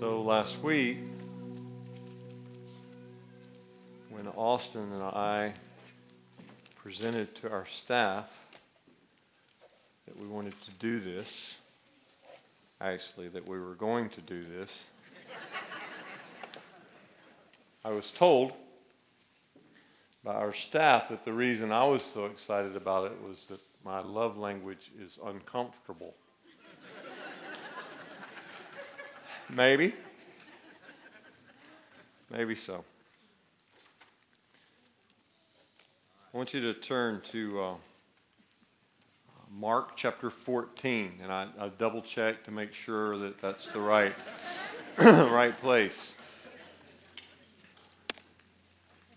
So 0.00 0.22
last 0.22 0.60
week, 0.60 0.98
when 4.10 4.26
Austin 4.26 4.92
and 4.92 5.02
I 5.04 5.52
presented 6.74 7.32
to 7.36 7.52
our 7.52 7.64
staff 7.66 8.28
that 10.08 10.18
we 10.18 10.26
wanted 10.26 10.60
to 10.62 10.70
do 10.80 10.98
this, 10.98 11.54
actually, 12.80 13.28
that 13.28 13.48
we 13.48 13.60
were 13.60 13.76
going 13.76 14.08
to 14.08 14.20
do 14.22 14.42
this, 14.42 14.84
I 17.84 17.90
was 17.90 18.10
told 18.10 18.52
by 20.24 20.34
our 20.34 20.52
staff 20.52 21.10
that 21.10 21.24
the 21.24 21.32
reason 21.32 21.70
I 21.70 21.84
was 21.84 22.02
so 22.02 22.26
excited 22.26 22.74
about 22.74 23.12
it 23.12 23.22
was 23.22 23.46
that 23.46 23.60
my 23.84 24.00
love 24.00 24.36
language 24.36 24.90
is 25.00 25.20
uncomfortable. 25.24 26.14
Maybe. 29.50 29.94
Maybe 32.30 32.54
so. 32.54 32.84
I 36.32 36.36
want 36.36 36.52
you 36.54 36.60
to 36.62 36.74
turn 36.74 37.20
to 37.32 37.62
uh, 37.62 37.74
Mark 39.52 39.96
chapter 39.96 40.30
14, 40.30 41.20
and 41.22 41.30
I, 41.30 41.46
I 41.60 41.68
double 41.68 42.02
checked 42.02 42.46
to 42.46 42.50
make 42.50 42.74
sure 42.74 43.16
that 43.18 43.40
that's 43.40 43.68
the 43.68 43.78
right, 43.78 44.14
right 44.98 45.56
place. 45.60 46.14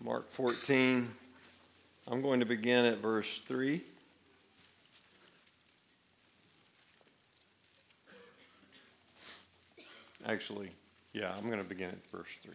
Mark 0.00 0.30
14. 0.30 1.10
I'm 2.10 2.22
going 2.22 2.38
to 2.38 2.46
begin 2.46 2.84
at 2.84 2.98
verse 2.98 3.40
3. 3.46 3.82
Actually, 10.28 10.70
yeah, 11.14 11.34
I'm 11.34 11.46
going 11.46 11.62
to 11.62 11.68
begin 11.68 11.88
at 11.88 12.06
verse 12.12 12.28
3. 12.42 12.52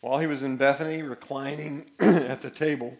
While 0.00 0.18
he 0.18 0.26
was 0.26 0.42
in 0.42 0.56
Bethany, 0.56 1.02
reclining 1.02 1.86
at 2.00 2.42
the 2.42 2.50
table 2.50 2.98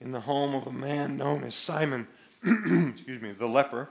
in 0.00 0.12
the 0.12 0.20
home 0.20 0.54
of 0.54 0.68
a 0.68 0.72
man 0.72 1.16
known 1.16 1.42
as 1.42 1.56
Simon, 1.56 2.06
excuse 2.44 3.20
me, 3.20 3.32
the 3.32 3.48
leper, 3.48 3.90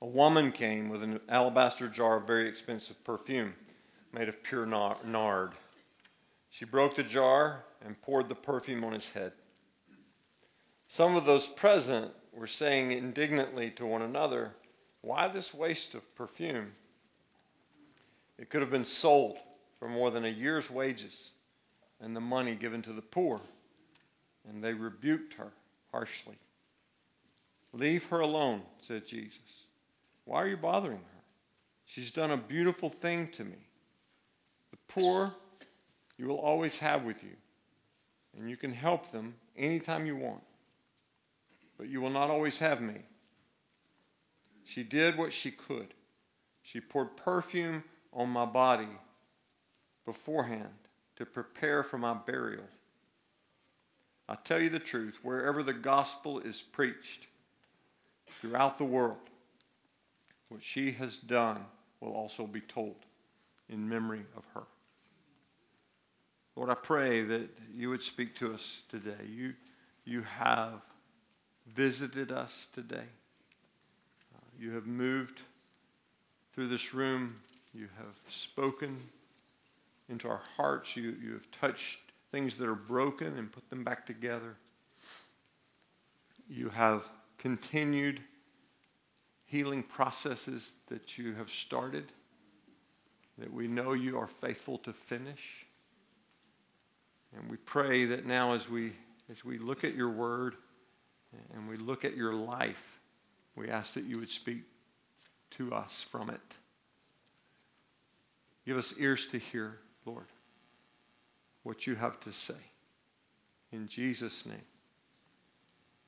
a 0.00 0.06
woman 0.06 0.50
came 0.50 0.88
with 0.88 1.02
an 1.02 1.20
alabaster 1.28 1.88
jar 1.88 2.16
of 2.16 2.26
very 2.26 2.48
expensive 2.48 3.02
perfume 3.04 3.52
made 4.14 4.30
of 4.30 4.42
pure 4.42 4.64
nard. 4.64 5.50
She 6.48 6.64
broke 6.64 6.94
the 6.96 7.02
jar 7.02 7.62
and 7.84 8.00
poured 8.00 8.30
the 8.30 8.34
perfume 8.34 8.84
on 8.84 8.94
his 8.94 9.10
head. 9.10 9.32
Some 10.88 11.16
of 11.16 11.26
those 11.26 11.46
present 11.46 12.10
were 12.36 12.46
saying 12.46 12.92
indignantly 12.92 13.70
to 13.70 13.86
one 13.86 14.02
another, 14.02 14.52
Why 15.00 15.26
this 15.28 15.54
waste 15.54 15.94
of 15.94 16.14
perfume? 16.14 16.72
It 18.38 18.50
could 18.50 18.60
have 18.60 18.70
been 18.70 18.84
sold 18.84 19.38
for 19.78 19.88
more 19.88 20.10
than 20.10 20.26
a 20.26 20.28
year's 20.28 20.70
wages 20.70 21.32
and 22.00 22.14
the 22.14 22.20
money 22.20 22.54
given 22.54 22.82
to 22.82 22.92
the 22.92 23.02
poor. 23.02 23.40
And 24.48 24.62
they 24.62 24.74
rebuked 24.74 25.34
her 25.34 25.50
harshly. 25.90 26.36
Leave 27.72 28.04
her 28.06 28.20
alone, 28.20 28.62
said 28.86 29.06
Jesus. 29.06 29.64
Why 30.24 30.42
are 30.42 30.48
you 30.48 30.56
bothering 30.56 30.98
her? 30.98 31.22
She's 31.86 32.10
done 32.10 32.32
a 32.32 32.36
beautiful 32.36 32.90
thing 32.90 33.28
to 33.28 33.44
me. 33.44 33.56
The 34.70 34.78
poor 34.88 35.34
you 36.18 36.26
will 36.26 36.38
always 36.38 36.78
have 36.78 37.04
with 37.04 37.22
you, 37.22 37.36
and 38.36 38.48
you 38.50 38.56
can 38.56 38.72
help 38.72 39.10
them 39.10 39.34
anytime 39.56 40.06
you 40.06 40.16
want 40.16 40.42
but 41.78 41.88
you 41.88 42.00
will 42.00 42.10
not 42.10 42.30
always 42.30 42.58
have 42.58 42.80
me. 42.80 43.00
She 44.64 44.82
did 44.82 45.16
what 45.16 45.32
she 45.32 45.50
could. 45.50 45.88
She 46.62 46.80
poured 46.80 47.16
perfume 47.16 47.84
on 48.12 48.28
my 48.30 48.44
body 48.44 48.88
beforehand 50.04 50.72
to 51.16 51.26
prepare 51.26 51.82
for 51.82 51.98
my 51.98 52.14
burial. 52.14 52.64
I 54.28 54.34
tell 54.34 54.60
you 54.60 54.70
the 54.70 54.80
truth, 54.80 55.18
wherever 55.22 55.62
the 55.62 55.72
gospel 55.72 56.40
is 56.40 56.60
preached 56.60 57.26
throughout 58.26 58.78
the 58.78 58.84
world, 58.84 59.18
what 60.48 60.62
she 60.62 60.90
has 60.92 61.16
done 61.16 61.64
will 62.00 62.12
also 62.12 62.46
be 62.46 62.60
told 62.60 62.96
in 63.68 63.88
memory 63.88 64.24
of 64.36 64.44
her. 64.54 64.64
Lord, 66.56 66.70
I 66.70 66.74
pray 66.74 67.22
that 67.22 67.48
you 67.74 67.90
would 67.90 68.02
speak 68.02 68.34
to 68.36 68.54
us 68.54 68.82
today. 68.88 69.26
You, 69.28 69.54
you 70.04 70.22
have 70.22 70.80
visited 71.74 72.30
us 72.32 72.68
today. 72.72 72.96
Uh, 72.96 74.38
you 74.58 74.72
have 74.72 74.86
moved 74.86 75.40
through 76.54 76.68
this 76.68 76.94
room. 76.94 77.34
You 77.74 77.88
have 77.98 78.14
spoken 78.28 78.96
into 80.08 80.28
our 80.28 80.40
hearts. 80.56 80.96
You, 80.96 81.14
you 81.22 81.32
have 81.32 81.50
touched 81.60 81.98
things 82.32 82.56
that 82.56 82.68
are 82.68 82.74
broken 82.74 83.38
and 83.38 83.50
put 83.50 83.68
them 83.70 83.84
back 83.84 84.06
together. 84.06 84.56
You 86.48 86.68
have 86.70 87.06
continued 87.38 88.20
healing 89.46 89.82
processes 89.82 90.72
that 90.88 91.18
you 91.18 91.34
have 91.34 91.50
started, 91.50 92.04
that 93.38 93.52
we 93.52 93.68
know 93.68 93.92
you 93.92 94.18
are 94.18 94.26
faithful 94.26 94.78
to 94.78 94.92
finish. 94.92 95.66
And 97.36 97.50
we 97.50 97.56
pray 97.58 98.04
that 98.06 98.26
now 98.26 98.54
as 98.54 98.68
we 98.68 98.92
as 99.28 99.44
we 99.44 99.58
look 99.58 99.82
at 99.82 99.94
your 99.94 100.10
word, 100.10 100.54
and 101.54 101.68
we 101.68 101.76
look 101.76 102.04
at 102.04 102.16
your 102.16 102.34
life, 102.34 103.00
we 103.54 103.68
ask 103.68 103.94
that 103.94 104.04
you 104.04 104.18
would 104.18 104.30
speak 104.30 104.62
to 105.52 105.72
us 105.74 106.04
from 106.10 106.30
it. 106.30 106.40
Give 108.66 108.76
us 108.76 108.94
ears 108.98 109.26
to 109.28 109.38
hear, 109.38 109.78
Lord, 110.04 110.26
what 111.62 111.86
you 111.86 111.94
have 111.94 112.18
to 112.20 112.32
say. 112.32 112.54
In 113.72 113.88
Jesus' 113.88 114.44
name, 114.46 114.56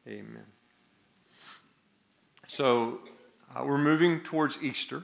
amen. 0.06 0.46
So 2.48 3.00
uh, 3.54 3.64
we're 3.64 3.78
moving 3.78 4.20
towards 4.20 4.62
Easter. 4.62 5.02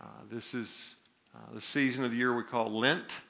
Uh, 0.00 0.06
this 0.30 0.54
is 0.54 0.94
uh, 1.34 1.54
the 1.54 1.60
season 1.60 2.04
of 2.04 2.10
the 2.10 2.16
year 2.16 2.34
we 2.34 2.44
call 2.44 2.70
Lent. 2.70 3.20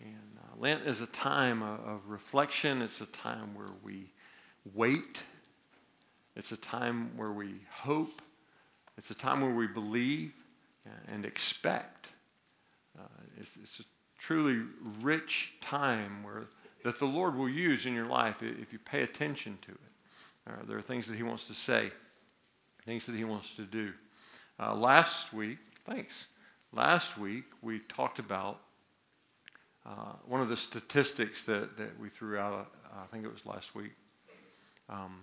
And 0.00 0.38
uh, 0.38 0.56
Lent 0.58 0.86
is 0.86 1.00
a 1.00 1.06
time 1.06 1.62
of, 1.62 1.80
of 1.80 2.00
reflection, 2.08 2.82
it's 2.82 3.00
a 3.00 3.06
time 3.06 3.54
where 3.54 3.72
we 3.82 4.10
wait. 4.74 5.22
It's 6.36 6.52
a 6.52 6.56
time 6.56 7.16
where 7.16 7.32
we 7.32 7.54
hope. 7.70 8.22
It's 8.96 9.10
a 9.10 9.14
time 9.14 9.40
where 9.40 9.54
we 9.54 9.66
believe 9.66 10.32
and 11.08 11.24
expect. 11.24 12.08
Uh, 12.98 13.02
it's, 13.38 13.50
it's, 13.62 13.80
a 13.80 13.84
truly 14.18 14.62
rich 15.00 15.52
time 15.60 16.22
where 16.22 16.44
that 16.84 16.98
the 16.98 17.06
Lord 17.06 17.36
will 17.36 17.48
use 17.48 17.86
in 17.86 17.94
your 17.94 18.06
life 18.06 18.42
if 18.42 18.72
you 18.72 18.78
pay 18.78 19.02
attention 19.02 19.58
to 19.62 19.72
it. 19.72 19.78
Uh, 20.46 20.64
there 20.66 20.76
are 20.76 20.82
things 20.82 21.06
that 21.06 21.16
He 21.16 21.22
wants 21.22 21.46
to 21.48 21.54
say, 21.54 21.90
things 22.84 23.06
that 23.06 23.14
He 23.14 23.24
wants 23.24 23.52
to 23.52 23.62
do. 23.62 23.92
Uh, 24.58 24.74
last 24.74 25.32
week, 25.32 25.58
thanks. 25.86 26.26
Last 26.72 27.18
week 27.18 27.44
we 27.62 27.80
talked 27.80 28.18
about 28.18 28.60
uh, 29.86 30.12
one 30.26 30.40
of 30.40 30.48
the 30.48 30.56
statistics 30.56 31.42
that, 31.44 31.76
that 31.76 31.98
we 31.98 32.08
threw 32.08 32.38
out. 32.38 32.70
I 32.94 33.06
think 33.06 33.24
it 33.24 33.32
was 33.32 33.44
last 33.46 33.74
week 33.74 33.92
um, 34.88 35.20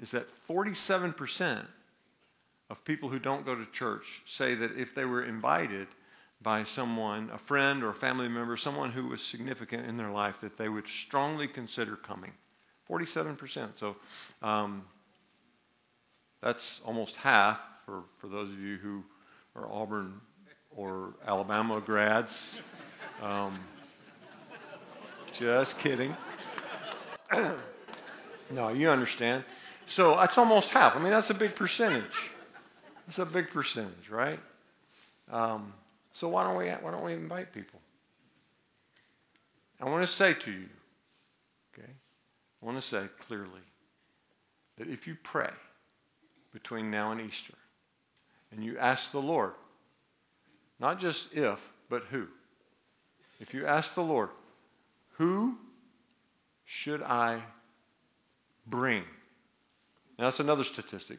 is 0.00 0.12
that 0.12 0.26
47% 0.48 1.64
of 2.70 2.84
people 2.84 3.08
who 3.08 3.18
don't 3.18 3.44
go 3.44 3.54
to 3.54 3.66
church 3.66 4.22
say 4.26 4.54
that 4.54 4.76
if 4.78 4.94
they 4.94 5.04
were 5.04 5.24
invited 5.24 5.88
by 6.40 6.64
someone, 6.64 7.30
a 7.32 7.38
friend 7.38 7.82
or 7.82 7.90
a 7.90 7.94
family 7.94 8.28
member, 8.28 8.56
someone 8.56 8.90
who 8.92 9.08
was 9.08 9.20
significant 9.20 9.86
in 9.86 9.96
their 9.96 10.10
life, 10.10 10.40
that 10.42 10.56
they 10.56 10.68
would 10.68 10.86
strongly 10.86 11.48
consider 11.48 11.96
coming. 11.96 12.32
47%. 12.88 13.76
So 13.76 13.96
um, 14.42 14.84
that's 16.40 16.80
almost 16.84 17.16
half 17.16 17.60
for, 17.84 18.04
for 18.18 18.28
those 18.28 18.50
of 18.50 18.62
you 18.64 18.76
who 18.76 19.02
are 19.56 19.66
Auburn 19.70 20.20
or 20.76 21.14
Alabama 21.26 21.80
grads. 21.84 22.60
Um, 23.22 23.58
just 25.32 25.78
kidding. 25.78 26.16
No, 28.50 28.70
you 28.70 28.88
understand. 28.88 29.44
So 29.88 30.16
that's 30.16 30.36
almost 30.38 30.70
half. 30.70 30.96
I 30.96 31.00
mean, 31.00 31.10
that's 31.10 31.30
a 31.30 31.34
big 31.34 31.54
percentage. 31.54 32.30
That's 33.06 33.18
a 33.18 33.26
big 33.26 33.50
percentage, 33.50 34.10
right? 34.10 34.38
Um, 35.30 35.72
so 36.12 36.28
why 36.28 36.44
don't 36.44 36.56
we 36.56 36.68
why 36.68 36.90
don't 36.90 37.04
we 37.04 37.12
invite 37.12 37.52
people? 37.52 37.80
I 39.80 39.86
want 39.88 40.02
to 40.02 40.12
say 40.12 40.34
to 40.34 40.50
you, 40.50 40.68
okay? 41.72 41.88
I 42.62 42.66
want 42.66 42.78
to 42.78 42.82
say 42.82 43.02
clearly 43.26 43.62
that 44.76 44.88
if 44.88 45.06
you 45.06 45.16
pray 45.22 45.50
between 46.52 46.90
now 46.90 47.12
and 47.12 47.20
Easter, 47.20 47.54
and 48.52 48.64
you 48.64 48.78
ask 48.78 49.12
the 49.12 49.20
Lord, 49.20 49.52
not 50.80 51.00
just 51.00 51.32
if, 51.32 51.60
but 51.88 52.02
who. 52.10 52.26
If 53.40 53.54
you 53.54 53.66
ask 53.66 53.94
the 53.94 54.02
Lord, 54.02 54.30
who 55.12 55.56
should 56.64 57.02
I 57.02 57.42
bring. 58.66 59.04
Now, 60.18 60.24
that's 60.24 60.40
another 60.40 60.64
statistic. 60.64 61.18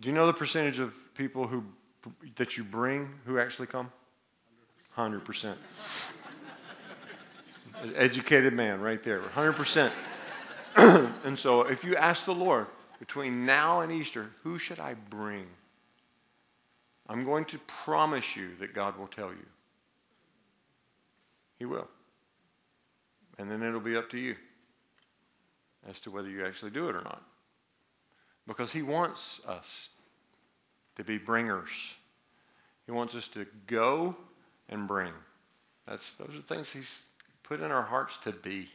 Do 0.00 0.08
you 0.08 0.14
know 0.14 0.26
the 0.26 0.32
percentage 0.32 0.78
of 0.78 0.94
people 1.14 1.46
who 1.46 1.64
that 2.36 2.56
you 2.56 2.64
bring 2.64 3.10
who 3.26 3.38
actually 3.38 3.66
come? 3.66 3.90
100%. 4.96 5.54
Educated 7.94 8.52
man 8.52 8.80
right 8.80 9.02
there. 9.02 9.20
100%. 9.20 9.90
and 11.24 11.38
so 11.38 11.62
if 11.62 11.84
you 11.84 11.96
ask 11.96 12.24
the 12.24 12.34
Lord 12.34 12.66
between 12.98 13.46
now 13.46 13.80
and 13.80 13.92
Easter, 13.92 14.30
who 14.42 14.58
should 14.58 14.80
I 14.80 14.94
bring? 14.94 15.46
I'm 17.08 17.24
going 17.24 17.44
to 17.46 17.58
promise 17.84 18.36
you 18.36 18.50
that 18.60 18.74
God 18.74 18.98
will 18.98 19.06
tell 19.06 19.30
you. 19.30 19.46
He 21.58 21.64
will. 21.64 21.88
And 23.38 23.50
then 23.50 23.62
it'll 23.62 23.80
be 23.80 23.96
up 23.96 24.10
to 24.10 24.18
you 24.18 24.34
as 25.88 25.98
to 26.00 26.10
whether 26.10 26.28
you 26.28 26.44
actually 26.44 26.72
do 26.72 26.88
it 26.88 26.96
or 26.96 27.02
not. 27.02 27.22
Because 28.48 28.72
He 28.72 28.82
wants 28.82 29.40
us 29.46 29.88
to 30.96 31.04
be 31.04 31.18
bringers. 31.18 31.70
He 32.86 32.92
wants 32.92 33.14
us 33.14 33.28
to 33.28 33.46
go 33.68 34.16
and 34.68 34.88
bring. 34.88 35.12
That's, 35.86 36.10
those 36.14 36.34
are 36.34 36.42
things 36.42 36.72
He's 36.72 37.00
put 37.44 37.60
in 37.60 37.70
our 37.70 37.84
hearts 37.84 38.16
to 38.22 38.32
be. 38.32 38.66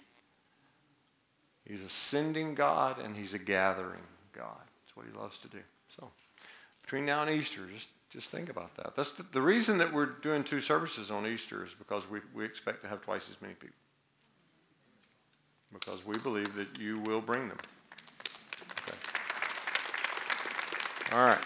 He's 1.65 1.81
a 1.81 1.89
sending 1.89 2.55
God 2.55 2.99
and 2.99 3.13
He's 3.13 3.33
a 3.33 3.39
gathering 3.39 4.03
God. 4.31 4.47
That's 4.55 4.95
what 4.95 5.05
He 5.11 5.19
loves 5.19 5.37
to 5.39 5.49
do. 5.49 5.59
So, 5.97 6.09
between 6.83 7.05
now 7.05 7.23
and 7.23 7.31
Easter, 7.31 7.61
just 7.73 7.89
just 8.13 8.29
think 8.29 8.49
about 8.49 8.75
that. 8.75 8.95
That's 8.95 9.13
the, 9.13 9.23
the 9.31 9.41
reason 9.41 9.79
that 9.79 9.91
we're 9.91 10.05
doing 10.05 10.43
two 10.43 10.61
services 10.61 11.09
on 11.09 11.25
Easter 11.25 11.65
is 11.65 11.73
because 11.73 12.07
we, 12.07 12.19
we 12.35 12.45
expect 12.45 12.83
to 12.83 12.87
have 12.87 13.01
twice 13.01 13.27
as 13.31 13.41
many 13.41 13.55
people. 13.55 13.75
Because 15.73 16.05
we 16.05 16.15
believe 16.19 16.53
that 16.53 16.79
you 16.79 16.99
will 16.99 17.21
bring 17.21 17.47
them. 17.47 17.57
Okay. 18.87 18.97
All 21.13 21.23
right. 21.25 21.37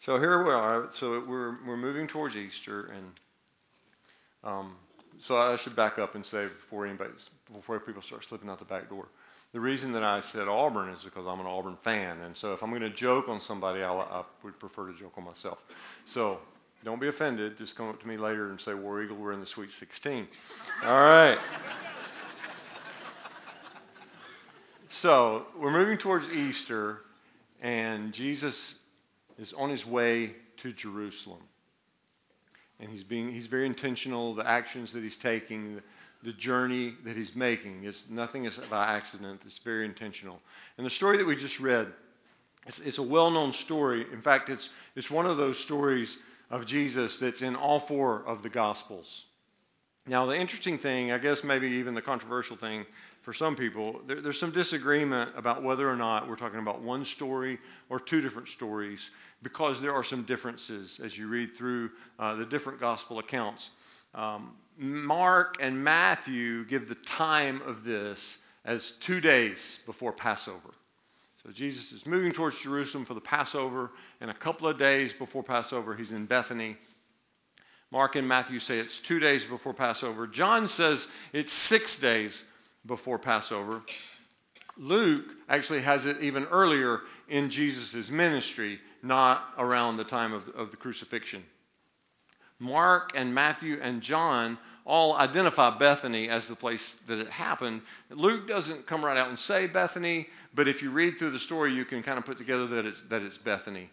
So 0.00 0.18
here 0.18 0.44
we 0.44 0.50
are. 0.50 0.90
So 0.92 1.24
we're 1.26 1.56
we're 1.66 1.78
moving 1.78 2.06
towards 2.06 2.36
Easter, 2.36 2.92
and 2.94 3.12
um, 4.44 4.76
so 5.18 5.38
I 5.38 5.56
should 5.56 5.74
back 5.74 5.98
up 5.98 6.14
and 6.14 6.26
say 6.26 6.44
before 6.44 6.84
anybody 6.84 7.12
before 7.54 7.80
people 7.80 8.02
start 8.02 8.24
slipping 8.24 8.50
out 8.50 8.58
the 8.58 8.66
back 8.66 8.90
door. 8.90 9.08
The 9.54 9.60
reason 9.60 9.92
that 9.92 10.02
I 10.02 10.20
said 10.20 10.46
Auburn 10.46 10.90
is 10.90 11.04
because 11.04 11.26
I'm 11.26 11.40
an 11.40 11.46
Auburn 11.46 11.76
fan, 11.80 12.20
and 12.20 12.36
so 12.36 12.52
if 12.52 12.62
I'm 12.62 12.68
going 12.68 12.82
to 12.82 12.90
joke 12.90 13.30
on 13.30 13.40
somebody, 13.40 13.82
I'll, 13.82 14.00
I 14.00 14.22
would 14.42 14.58
prefer 14.58 14.92
to 14.92 14.98
joke 14.98 15.14
on 15.16 15.24
myself. 15.24 15.62
So 16.04 16.38
don't 16.84 17.00
be 17.00 17.08
offended. 17.08 17.56
Just 17.56 17.76
come 17.76 17.88
up 17.88 17.98
to 18.02 18.06
me 18.06 18.18
later 18.18 18.50
and 18.50 18.60
say, 18.60 18.74
War 18.74 19.02
Eagle, 19.02 19.16
we're 19.16 19.32
in 19.32 19.40
the 19.40 19.46
Sweet 19.46 19.70
16. 19.70 20.26
All 20.84 20.98
right. 20.98 21.38
so 24.90 25.46
we're 25.58 25.70
moving 25.70 25.96
towards 25.96 26.30
Easter, 26.30 27.02
and 27.62 28.12
Jesus 28.12 28.74
is 29.38 29.54
on 29.54 29.70
his 29.70 29.86
way 29.86 30.34
to 30.58 30.72
Jerusalem. 30.72 31.40
And 32.80 32.90
he's 32.90 33.04
being 33.04 33.32
he's 33.32 33.46
very 33.46 33.64
intentional, 33.64 34.34
the 34.34 34.46
actions 34.46 34.92
that 34.92 35.02
he's 35.02 35.16
taking, 35.16 35.80
the 36.22 36.32
journey 36.32 36.94
that 37.04 37.16
he's 37.16 37.34
making. 37.34 37.84
It's, 37.84 38.04
nothing 38.10 38.44
is 38.44 38.58
by 38.58 38.84
accident. 38.94 39.42
It's 39.46 39.58
very 39.58 39.84
intentional. 39.84 40.40
And 40.76 40.84
the 40.84 40.90
story 40.90 41.16
that 41.16 41.26
we 41.26 41.36
just 41.36 41.60
read, 41.60 41.86
it's, 42.66 42.80
it's 42.80 42.98
a 42.98 43.02
well-known 43.02 43.52
story. 43.52 44.06
In 44.12 44.20
fact, 44.20 44.48
it's, 44.48 44.70
it's 44.94 45.10
one 45.10 45.26
of 45.26 45.36
those 45.36 45.58
stories 45.58 46.18
of 46.50 46.66
Jesus 46.66 47.18
that's 47.18 47.42
in 47.42 47.56
all 47.56 47.80
four 47.80 48.22
of 48.26 48.42
the 48.42 48.48
Gospels. 48.48 49.24
Now, 50.06 50.26
the 50.26 50.36
interesting 50.36 50.78
thing, 50.78 51.12
I 51.12 51.18
guess 51.18 51.44
maybe 51.44 51.68
even 51.68 51.94
the 51.94 52.02
controversial 52.02 52.56
thing 52.56 52.86
for 53.22 53.32
some 53.32 53.54
people, 53.54 54.00
there, 54.06 54.20
there's 54.20 54.38
some 54.38 54.50
disagreement 54.50 55.30
about 55.36 55.62
whether 55.62 55.88
or 55.88 55.96
not 55.96 56.28
we're 56.28 56.36
talking 56.36 56.58
about 56.58 56.82
one 56.82 57.04
story 57.04 57.58
or 57.88 58.00
two 58.00 58.20
different 58.20 58.48
stories 58.48 59.10
because 59.42 59.80
there 59.80 59.94
are 59.94 60.04
some 60.04 60.22
differences 60.24 61.00
as 61.02 61.16
you 61.16 61.28
read 61.28 61.56
through 61.56 61.90
uh, 62.18 62.34
the 62.34 62.44
different 62.44 62.80
gospel 62.80 63.20
accounts. 63.20 63.70
Um, 64.14 64.52
Mark 64.76 65.56
and 65.60 65.84
Matthew 65.84 66.64
give 66.64 66.88
the 66.88 66.96
time 66.96 67.62
of 67.62 67.84
this 67.84 68.38
as 68.64 68.90
two 68.92 69.20
days 69.20 69.80
before 69.86 70.12
Passover. 70.12 70.74
So 71.44 71.50
Jesus 71.50 71.92
is 71.92 72.06
moving 72.06 72.32
towards 72.32 72.58
Jerusalem 72.58 73.04
for 73.04 73.14
the 73.14 73.20
Passover, 73.20 73.90
and 74.20 74.30
a 74.30 74.34
couple 74.34 74.68
of 74.68 74.78
days 74.78 75.12
before 75.12 75.42
Passover, 75.42 75.94
he's 75.94 76.12
in 76.12 76.26
Bethany. 76.26 76.76
Mark 77.90 78.16
and 78.16 78.26
Matthew 78.26 78.58
say 78.58 78.78
it's 78.78 78.98
two 78.98 79.18
days 79.18 79.44
before 79.44 79.74
Passover. 79.74 80.26
John 80.26 80.66
says 80.66 81.08
it's 81.32 81.52
six 81.52 81.98
days 81.98 82.42
before 82.86 83.18
Passover. 83.18 83.82
Luke 84.76 85.26
actually 85.48 85.82
has 85.82 86.06
it 86.06 86.20
even 86.20 86.44
earlier 86.46 87.00
in 87.28 87.50
Jesus' 87.50 88.10
ministry, 88.10 88.78
not 89.02 89.44
around 89.58 89.96
the 89.96 90.04
time 90.04 90.32
of, 90.32 90.48
of 90.50 90.70
the 90.70 90.76
crucifixion. 90.76 91.44
Mark 92.58 93.12
and 93.14 93.34
Matthew 93.34 93.78
and 93.82 94.00
John 94.00 94.56
all 94.84 95.16
identify 95.16 95.70
Bethany 95.70 96.28
as 96.28 96.48
the 96.48 96.56
place 96.56 96.96
that 97.06 97.18
it 97.18 97.28
happened. 97.28 97.82
Luke 98.10 98.48
doesn't 98.48 98.86
come 98.86 99.04
right 99.04 99.16
out 99.16 99.28
and 99.28 99.38
say 99.38 99.66
Bethany, 99.66 100.28
but 100.54 100.68
if 100.68 100.82
you 100.82 100.90
read 100.90 101.18
through 101.18 101.30
the 101.30 101.38
story, 101.38 101.72
you 101.72 101.84
can 101.84 102.02
kind 102.02 102.18
of 102.18 102.24
put 102.24 102.38
together 102.38 102.66
that 102.68 102.86
it's, 102.86 103.00
that 103.02 103.22
it's 103.22 103.38
Bethany. 103.38 103.88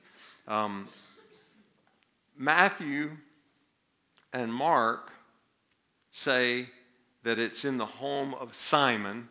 Um, 0.48 0.88
Matthew 2.38 3.12
and 4.34 4.54
Mark 4.54 5.12
say 6.12 6.68
that 7.24 7.40
it's 7.40 7.66
in 7.66 7.78
the 7.78 7.86
home 7.86 8.34
of 8.34 8.56
Simon. 8.56 9.28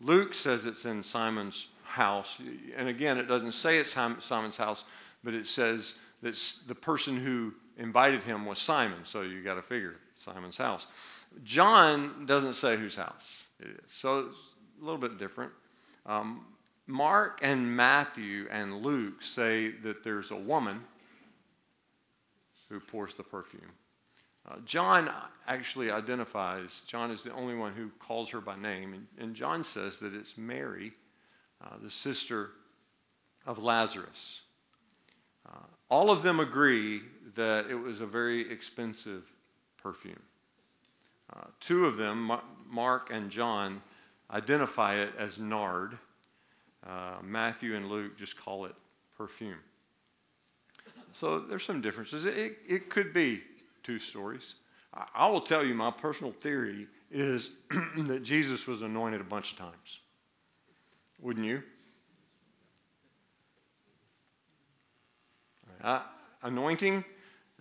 Luke 0.00 0.34
says 0.34 0.66
it's 0.66 0.84
in 0.84 1.02
Simon's 1.02 1.66
house. 1.84 2.36
And 2.76 2.88
again, 2.88 3.18
it 3.18 3.28
doesn't 3.28 3.52
say 3.52 3.78
it's 3.78 3.92
Simon's 3.92 4.56
house, 4.56 4.84
but 5.22 5.34
it 5.34 5.46
says 5.46 5.94
that 6.22 6.36
the 6.66 6.74
person 6.74 7.16
who 7.16 7.54
invited 7.76 8.22
him 8.22 8.46
was 8.46 8.58
Simon, 8.58 9.04
so 9.04 9.22
you 9.22 9.42
got 9.42 9.54
to 9.54 9.62
figure 9.62 9.94
Simon's 10.16 10.56
house. 10.56 10.86
John 11.44 12.26
doesn't 12.26 12.54
say 12.54 12.76
whose 12.76 12.94
house 12.94 13.42
it 13.60 13.68
is, 13.68 13.92
so 13.92 14.18
it's 14.18 14.36
a 14.80 14.84
little 14.84 15.00
bit 15.00 15.18
different. 15.18 15.52
Um, 16.04 16.44
Mark 16.86 17.40
and 17.42 17.76
Matthew 17.76 18.48
and 18.50 18.82
Luke 18.82 19.22
say 19.22 19.70
that 19.82 20.04
there's 20.04 20.30
a 20.30 20.36
woman 20.36 20.82
who 22.68 22.80
pours 22.80 23.14
the 23.14 23.22
perfume. 23.22 23.62
Uh, 24.48 24.56
John 24.64 25.10
actually 25.46 25.90
identifies, 25.90 26.82
John 26.86 27.10
is 27.10 27.22
the 27.22 27.32
only 27.32 27.54
one 27.54 27.72
who 27.72 27.90
calls 27.98 28.30
her 28.30 28.40
by 28.40 28.56
name, 28.56 28.94
and, 28.94 29.06
and 29.18 29.34
John 29.34 29.62
says 29.62 29.98
that 30.00 30.14
it's 30.14 30.36
Mary, 30.36 30.92
uh, 31.64 31.76
the 31.80 31.90
sister 31.90 32.50
of 33.46 33.58
Lazarus. 33.58 34.40
Uh, 35.48 35.58
all 35.88 36.10
of 36.10 36.22
them 36.22 36.40
agree 36.40 37.02
that 37.36 37.70
it 37.70 37.74
was 37.74 38.00
a 38.00 38.06
very 38.06 38.50
expensive 38.50 39.30
perfume. 39.82 40.22
Uh, 41.32 41.44
two 41.60 41.86
of 41.86 41.96
them, 41.96 42.32
Mark 42.68 43.10
and 43.12 43.30
John, 43.30 43.80
identify 44.30 44.96
it 44.96 45.10
as 45.18 45.38
nard. 45.38 45.96
Uh, 46.86 47.14
Matthew 47.22 47.74
and 47.74 47.88
Luke 47.88 48.18
just 48.18 48.36
call 48.36 48.64
it 48.64 48.74
perfume. 49.16 49.58
So 51.12 51.38
there's 51.38 51.64
some 51.64 51.80
differences. 51.80 52.24
It, 52.24 52.58
it 52.66 52.90
could 52.90 53.12
be 53.12 53.42
two 53.82 53.98
stories. 53.98 54.54
I, 54.94 55.06
I 55.14 55.28
will 55.28 55.40
tell 55.40 55.64
you 55.64 55.74
my 55.74 55.90
personal 55.90 56.32
theory 56.32 56.86
is 57.10 57.50
that 57.96 58.22
Jesus 58.22 58.66
was 58.66 58.82
anointed 58.82 59.20
a 59.20 59.24
bunch 59.24 59.52
of 59.52 59.58
times. 59.58 60.00
Wouldn't 61.20 61.46
you? 61.46 61.62
Uh, 65.82 66.00
anointing 66.42 67.04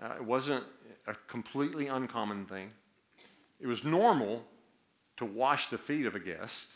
uh, 0.01 0.15
wasn't 0.21 0.63
a 1.07 1.15
completely 1.27 1.87
uncommon 1.87 2.45
thing. 2.45 2.71
It 3.59 3.67
was 3.67 3.83
normal 3.83 4.43
to 5.17 5.25
wash 5.25 5.69
the 5.69 5.77
feet 5.77 6.05
of 6.05 6.15
a 6.15 6.19
guest. 6.19 6.67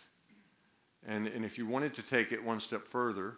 And, 1.08 1.28
and 1.28 1.46
if 1.46 1.58
you 1.58 1.68
wanted 1.68 1.94
to 1.96 2.02
take 2.02 2.32
it 2.32 2.44
one 2.44 2.60
step 2.60 2.88
further, 2.88 3.36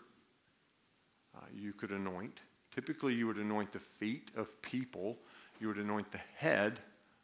uh, 1.35 1.45
you 1.53 1.73
could 1.73 1.91
anoint. 1.91 2.39
Typically, 2.73 3.13
you 3.13 3.27
would 3.27 3.37
anoint 3.37 3.71
the 3.71 3.79
feet 3.79 4.31
of 4.35 4.61
people, 4.61 5.17
you 5.59 5.67
would 5.67 5.77
anoint 5.77 6.11
the 6.11 6.19
head 6.35 6.79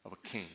of 0.06 0.13
a 0.13 0.28
king. 0.28 0.48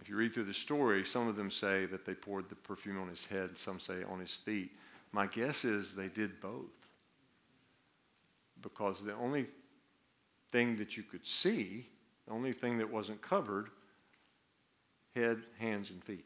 If 0.00 0.08
you 0.08 0.16
read 0.16 0.34
through 0.34 0.44
the 0.44 0.54
story, 0.54 1.04
some 1.04 1.28
of 1.28 1.36
them 1.36 1.50
say 1.50 1.86
that 1.86 2.04
they 2.04 2.14
poured 2.14 2.48
the 2.48 2.56
perfume 2.56 3.00
on 3.00 3.08
his 3.08 3.24
head, 3.24 3.56
some 3.56 3.80
say 3.80 4.02
on 4.10 4.20
his 4.20 4.34
feet. 4.34 4.72
My 5.12 5.26
guess 5.26 5.64
is 5.64 5.94
they 5.94 6.08
did 6.08 6.40
both. 6.40 6.72
Because 8.60 9.02
the 9.02 9.14
only 9.14 9.46
thing 10.52 10.76
that 10.76 10.96
you 10.96 11.02
could 11.02 11.26
see, 11.26 11.86
the 12.26 12.32
only 12.34 12.52
thing 12.52 12.78
that 12.78 12.90
wasn't 12.90 13.22
covered, 13.22 13.70
head, 15.14 15.42
hands, 15.58 15.90
and 15.90 16.04
feet. 16.04 16.24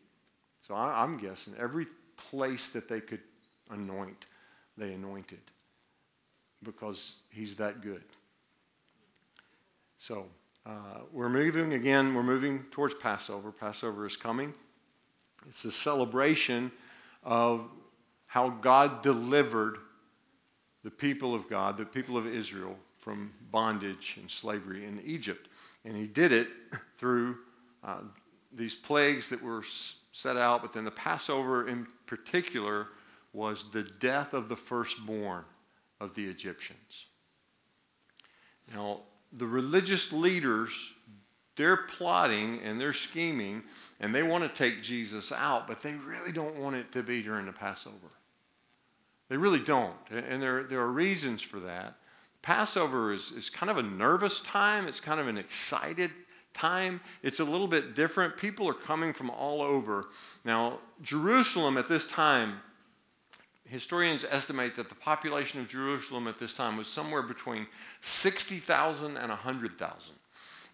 So 0.67 0.75
I, 0.75 1.05
am 1.05 1.19
guessing 1.19 1.55
every 1.59 1.87
place 2.31 2.71
that 2.71 2.89
they 2.89 3.01
could 3.01 3.23
anoint, 3.71 4.27
they 4.77 4.93
anointed 4.93 5.41
because 6.63 7.17
he's 7.31 7.57
that 7.57 7.81
good. 7.81 8.03
So 10.09 10.25
uh, 10.65 11.01
we're 11.13 11.29
moving 11.29 11.75
again, 11.75 12.15
we're 12.15 12.23
moving 12.23 12.65
towards 12.71 12.95
Passover. 12.95 13.53
Passover 13.53 14.07
is 14.07 14.17
coming. 14.17 14.55
It's 15.51 15.67
a 15.67 15.71
celebration 15.71 16.73
of 17.23 17.69
how 18.25 18.49
God 18.49 19.03
delivered 19.03 19.77
the 20.83 20.91
people 20.91 21.35
of 21.35 21.51
God, 21.51 21.77
the 21.77 21.85
people 21.85 22.17
of 22.17 22.27
Israel, 22.27 22.75
from 23.01 23.31
bondage 23.51 24.17
and 24.19 24.31
slavery 24.31 24.87
in 24.87 24.99
Egypt. 25.05 25.47
And 25.85 25.95
he 25.95 26.07
did 26.07 26.33
it 26.33 26.49
through 26.95 27.37
uh, 27.85 27.99
these 28.51 28.75
plagues 28.75 29.29
that 29.29 29.43
were 29.43 29.63
set 30.13 30.39
out, 30.39 30.63
but 30.63 30.73
then 30.73 30.87
the 30.87 30.91
Passover 30.91 31.69
in 31.69 31.87
particular 32.07 32.87
was 33.35 33.63
the 33.73 33.83
death 33.83 34.33
of 34.33 34.49
the 34.49 34.57
firstborn 34.57 35.45
of 36.01 36.15
the 36.15 36.25
Egyptians. 36.25 37.11
Now, 38.73 39.01
the 39.33 39.47
religious 39.47 40.13
leaders, 40.13 40.93
they're 41.57 41.77
plotting 41.77 42.61
and 42.63 42.81
they're 42.81 42.93
scheming, 42.93 43.63
and 44.01 44.15
they 44.15 44.23
want 44.23 44.45
to 44.45 44.49
take 44.49 44.83
Jesus 44.83 45.33
out, 45.33 45.67
but 45.67 45.83
they 45.83 45.93
really 45.93 46.33
don't 46.33 46.57
want 46.57 46.77
it 46.77 46.93
to 46.93 47.03
be 47.03 47.23
during 47.23 47.47
the 47.47 47.53
Passover. 47.53 47.97
They 49.29 49.37
really 49.37 49.59
don't. 49.59 49.95
And 50.11 50.41
there, 50.43 50.63
there 50.65 50.81
are 50.81 50.91
reasons 50.91 51.43
for 51.43 51.61
that. 51.61 51.95
Passover 52.41 53.13
is, 53.13 53.31
is 53.33 53.51
kind 53.51 53.71
of 53.71 53.79
a 53.79 53.83
nervous 53.83 54.41
time, 54.41 54.87
it's 54.87 55.01
kind 55.01 55.21
of 55.21 55.29
an 55.29 55.37
excited 55.37 56.11
time. 56.55 57.01
It's 57.23 57.41
a 57.41 57.45
little 57.45 57.67
bit 57.67 57.95
different. 57.95 58.37
People 58.37 58.69
are 58.69 58.75
coming 58.75 59.13
from 59.13 59.31
all 59.31 59.63
over. 59.63 60.07
Now, 60.45 60.79
Jerusalem 61.03 61.77
at 61.77 61.89
this 61.89 62.07
time, 62.09 62.61
historians 63.69 64.25
estimate 64.29 64.77
that 64.77 64.89
the 64.89 64.95
population 64.95 65.61
of 65.61 65.69
Jerusalem 65.69 66.29
at 66.29 66.39
this 66.39 66.55
time 66.55 66.77
was 66.77 66.87
somewhere 66.87 67.23
between 67.23 67.67
60,000 68.01 69.17
and 69.17 69.29
100,000. 69.29 70.15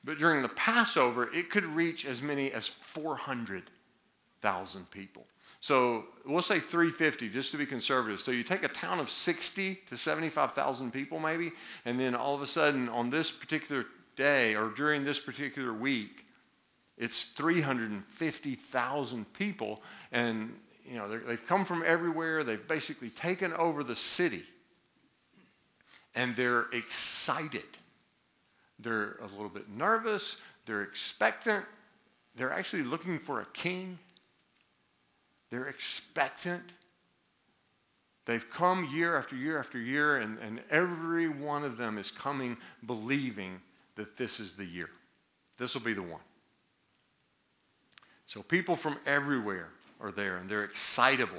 But 0.04 0.18
during 0.18 0.42
the 0.42 0.48
Passover, 0.48 1.32
it 1.32 1.50
could 1.50 1.64
reach 1.64 2.04
as 2.04 2.22
many 2.22 2.52
as 2.52 2.68
400,000 2.68 4.90
people. 4.90 5.26
So 5.60 6.04
we'll 6.26 6.42
say 6.42 6.60
350 6.60 7.30
just 7.30 7.52
to 7.52 7.56
be 7.56 7.64
conservative. 7.64 8.20
So 8.20 8.32
you 8.32 8.42
take 8.42 8.64
a 8.64 8.68
town 8.68 9.00
of 9.00 9.10
60 9.10 9.76
to 9.86 9.96
75,000 9.96 10.92
people 10.92 11.18
maybe, 11.18 11.52
and 11.86 11.98
then 11.98 12.14
all 12.14 12.34
of 12.34 12.42
a 12.42 12.46
sudden 12.46 12.90
on 12.90 13.08
this 13.08 13.32
particular 13.32 13.86
day 14.14 14.56
or 14.56 14.68
during 14.68 15.04
this 15.04 15.18
particular 15.18 15.72
week, 15.72 16.26
it's 16.98 17.22
350,000 17.22 19.32
people, 19.32 19.82
and 20.12 20.54
you 20.84 20.96
know 20.96 21.08
they've 21.08 21.46
come 21.46 21.64
from 21.64 21.82
everywhere. 21.84 22.44
They've 22.44 22.68
basically 22.68 23.10
taken 23.10 23.52
over 23.52 23.82
the 23.82 23.96
city, 23.96 24.42
and 26.14 26.36
they're 26.36 26.66
excited. 26.72 27.62
They're 28.78 29.16
a 29.16 29.26
little 29.26 29.48
bit 29.48 29.68
nervous. 29.68 30.36
They're 30.66 30.82
expectant. 30.82 31.64
They're 32.36 32.52
actually 32.52 32.84
looking 32.84 33.18
for 33.18 33.40
a 33.40 33.46
king. 33.46 33.98
They're 35.50 35.68
expectant. 35.68 36.62
They've 38.26 38.48
come 38.50 38.88
year 38.92 39.16
after 39.16 39.36
year 39.36 39.58
after 39.58 39.78
year, 39.78 40.16
and, 40.16 40.38
and 40.38 40.60
every 40.70 41.28
one 41.28 41.62
of 41.62 41.76
them 41.76 41.98
is 41.98 42.10
coming 42.10 42.56
believing 42.84 43.60
that 43.96 44.16
this 44.16 44.40
is 44.40 44.54
the 44.54 44.64
year. 44.64 44.88
This 45.58 45.74
will 45.74 45.82
be 45.82 45.92
the 45.92 46.02
one. 46.02 46.20
So 48.26 48.42
people 48.42 48.76
from 48.76 48.96
everywhere 49.06 49.68
are 50.00 50.12
there, 50.12 50.36
and 50.36 50.48
they're 50.48 50.64
excitable. 50.64 51.38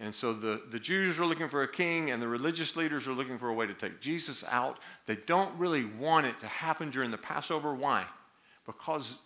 And 0.00 0.14
so 0.14 0.32
the, 0.32 0.62
the 0.70 0.78
Jews 0.78 1.18
are 1.18 1.26
looking 1.26 1.48
for 1.48 1.62
a 1.62 1.68
king, 1.68 2.10
and 2.10 2.22
the 2.22 2.28
religious 2.28 2.76
leaders 2.76 3.06
are 3.08 3.12
looking 3.12 3.38
for 3.38 3.48
a 3.48 3.54
way 3.54 3.66
to 3.66 3.74
take 3.74 4.00
Jesus 4.00 4.44
out. 4.48 4.78
They 5.06 5.16
don't 5.16 5.58
really 5.58 5.84
want 5.84 6.26
it 6.26 6.38
to 6.40 6.46
happen 6.46 6.90
during 6.90 7.10
the 7.10 7.18
Passover. 7.18 7.74
Why? 7.74 8.04
Because 8.64 9.16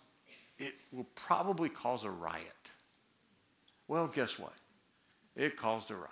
it 0.57 0.73
will 0.91 1.07
probably 1.15 1.69
cause 1.69 2.03
a 2.03 2.09
riot. 2.09 2.47
Well, 3.87 4.07
guess 4.07 4.39
what? 4.39 4.53
It 5.35 5.57
caused 5.57 5.91
a 5.91 5.95
riot. 5.95 6.09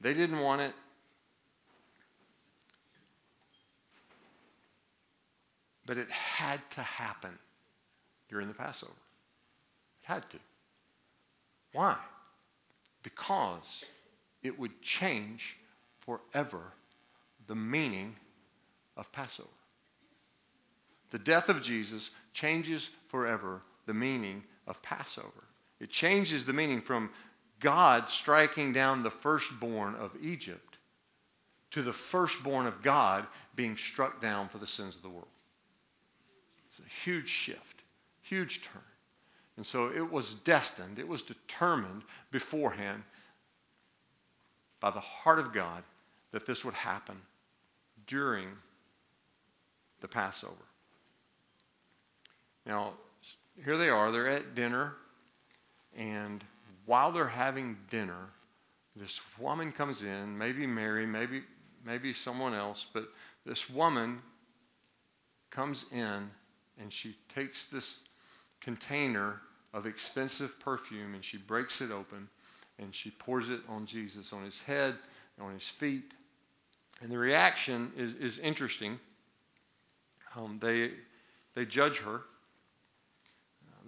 They 0.00 0.14
didn't 0.14 0.40
want 0.40 0.60
it. 0.60 0.72
But 5.86 5.98
it 5.98 6.08
had 6.10 6.60
to 6.72 6.82
happen 6.82 7.36
during 8.28 8.46
the 8.46 8.54
Passover. 8.54 8.92
Had 10.10 10.28
to. 10.30 10.38
Why? 11.72 11.96
Because 13.04 13.84
it 14.42 14.58
would 14.58 14.82
change 14.82 15.56
forever 16.00 16.72
the 17.46 17.54
meaning 17.54 18.16
of 18.96 19.12
Passover. 19.12 19.48
The 21.10 21.20
death 21.20 21.48
of 21.48 21.62
Jesus 21.62 22.10
changes 22.34 22.90
forever 23.06 23.62
the 23.86 23.94
meaning 23.94 24.42
of 24.66 24.82
Passover. 24.82 25.44
It 25.78 25.90
changes 25.90 26.44
the 26.44 26.52
meaning 26.52 26.80
from 26.80 27.10
God 27.60 28.08
striking 28.08 28.72
down 28.72 29.04
the 29.04 29.12
firstborn 29.12 29.94
of 29.94 30.10
Egypt 30.20 30.76
to 31.70 31.82
the 31.82 31.92
firstborn 31.92 32.66
of 32.66 32.82
God 32.82 33.28
being 33.54 33.76
struck 33.76 34.20
down 34.20 34.48
for 34.48 34.58
the 34.58 34.66
sins 34.66 34.96
of 34.96 35.02
the 35.02 35.08
world. 35.08 35.28
It's 36.68 36.80
a 36.80 37.08
huge 37.08 37.28
shift, 37.28 37.84
huge 38.22 38.62
turn. 38.62 38.82
And 39.60 39.66
so 39.66 39.92
it 39.94 40.10
was 40.10 40.32
destined, 40.36 40.98
it 40.98 41.06
was 41.06 41.20
determined 41.20 42.00
beforehand 42.30 43.02
by 44.80 44.90
the 44.90 45.00
heart 45.00 45.38
of 45.38 45.52
God 45.52 45.82
that 46.32 46.46
this 46.46 46.64
would 46.64 46.72
happen 46.72 47.20
during 48.06 48.48
the 50.00 50.08
Passover. 50.08 50.54
Now, 52.64 52.94
here 53.62 53.76
they 53.76 53.90
are, 53.90 54.10
they're 54.10 54.30
at 54.30 54.54
dinner, 54.54 54.94
and 55.94 56.42
while 56.86 57.12
they're 57.12 57.28
having 57.28 57.76
dinner, 57.90 58.30
this 58.96 59.20
woman 59.38 59.72
comes 59.72 60.02
in, 60.02 60.38
maybe 60.38 60.66
Mary, 60.66 61.04
maybe 61.04 61.42
maybe 61.84 62.14
someone 62.14 62.54
else, 62.54 62.86
but 62.94 63.10
this 63.44 63.68
woman 63.68 64.22
comes 65.50 65.84
in 65.92 66.30
and 66.80 66.90
she 66.90 67.14
takes 67.34 67.66
this 67.66 68.04
container 68.62 69.38
of 69.72 69.86
expensive 69.86 70.58
perfume 70.60 71.14
and 71.14 71.24
she 71.24 71.38
breaks 71.38 71.80
it 71.80 71.90
open 71.90 72.28
and 72.78 72.94
she 72.94 73.10
pours 73.10 73.48
it 73.48 73.60
on 73.68 73.86
Jesus, 73.86 74.32
on 74.32 74.44
his 74.44 74.60
head, 74.62 74.94
on 75.40 75.52
his 75.52 75.62
feet. 75.62 76.12
And 77.02 77.10
the 77.10 77.18
reaction 77.18 77.92
is, 77.96 78.14
is 78.14 78.38
interesting. 78.38 78.98
Um, 80.36 80.58
they, 80.60 80.92
they 81.54 81.64
judge 81.64 81.98
her. 81.98 82.22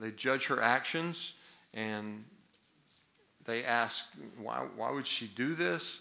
They 0.00 0.10
judge 0.10 0.46
her 0.46 0.60
actions 0.60 1.32
and 1.74 2.24
they 3.44 3.64
ask, 3.64 4.04
why, 4.38 4.66
why 4.76 4.90
would 4.90 5.06
she 5.06 5.26
do 5.26 5.54
this? 5.54 6.00